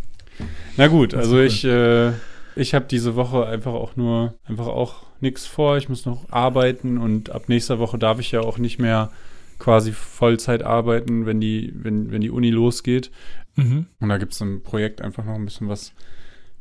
[0.78, 2.12] Na gut, also ich, äh,
[2.56, 5.78] ich habe diese Woche einfach auch nur, einfach auch nichts vor.
[5.78, 9.12] Ich muss noch arbeiten und ab nächster Woche darf ich ja auch nicht mehr
[9.60, 13.12] quasi Vollzeit arbeiten, wenn die, wenn, wenn die Uni losgeht.
[13.56, 13.86] Mhm.
[14.00, 15.94] Und da gibt es im Projekt einfach noch ein bisschen was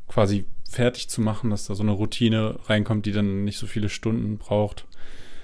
[0.07, 3.89] quasi fertig zu machen, dass da so eine Routine reinkommt, die dann nicht so viele
[3.89, 4.85] Stunden braucht.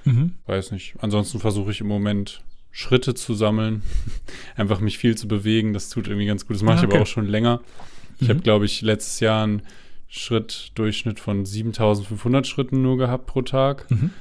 [0.05, 0.35] Mhm.
[0.45, 0.95] Weiß nicht.
[0.99, 2.43] Ansonsten versuche ich im Moment
[2.77, 3.81] Schritte zu sammeln,
[4.55, 5.73] einfach mich viel zu bewegen.
[5.73, 6.57] Das tut irgendwie ganz gut.
[6.57, 6.87] Das mache ah, okay.
[6.87, 7.61] ich aber auch schon länger.
[8.19, 8.33] Ich mhm.
[8.33, 9.63] habe, glaube ich, letztes Jahr einen
[10.07, 13.89] Schrittdurchschnitt von 7500 Schritten nur gehabt pro Tag.
[13.89, 14.11] Mhm.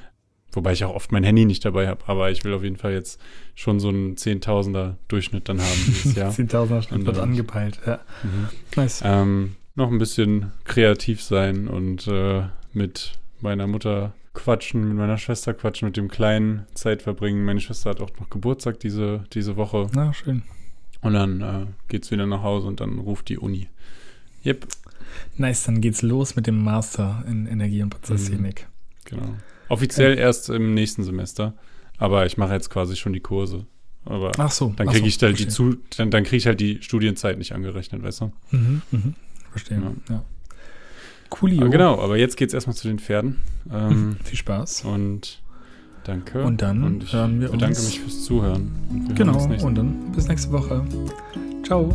[0.53, 2.95] Wobei ich auch oft mein Handy nicht dabei habe, aber ich will auf jeden Fall
[2.95, 3.21] jetzt
[3.55, 6.31] schon so einen Zehntausender Durchschnitt dann haben dieses Jahr.
[6.33, 8.01] Zehntausender Schritt wird angepeilt, ja.
[8.23, 8.49] Mhm.
[8.75, 9.03] Nice.
[9.05, 15.53] Ähm, noch ein bisschen kreativ sein und äh, mit meiner Mutter quatschen, mit meiner Schwester
[15.55, 17.45] quatschen, mit dem Kleinen Zeit verbringen.
[17.45, 19.89] Meine Schwester hat auch noch Geburtstag diese, diese Woche.
[19.95, 20.43] Na, schön.
[21.01, 23.69] Und dann äh, geht's wieder nach Hause und dann ruft die Uni.
[24.45, 24.69] Yep.
[25.37, 28.67] Nice, dann geht's los mit dem Master in Energie- und Prozesstechnik.
[28.69, 29.09] Mhm.
[29.09, 29.35] Genau.
[29.69, 31.55] Offiziell äh, erst im nächsten Semester,
[31.99, 33.67] aber ich mache jetzt quasi schon die Kurse.
[34.05, 36.81] Aber ach so, dann kriege ich halt die zu, dann, dann kriege ich halt die
[36.81, 38.33] Studienzeit nicht angerechnet, weißt du?
[38.53, 39.15] Mhm, mhm.
[39.51, 39.79] Verstehe.
[39.79, 40.15] Ja.
[40.15, 40.25] ja.
[41.31, 41.63] Coolio.
[41.63, 43.41] Aber genau, aber jetzt geht es erstmal zu den Pferden.
[43.73, 44.85] Ähm, Viel Spaß.
[44.85, 45.41] Und
[46.05, 46.43] danke.
[46.43, 47.87] Und dann und ich hören wir bedanke uns.
[47.87, 48.73] mich fürs Zuhören.
[48.91, 50.85] Und genau, und dann bis nächste Woche.
[51.65, 51.95] Ciao.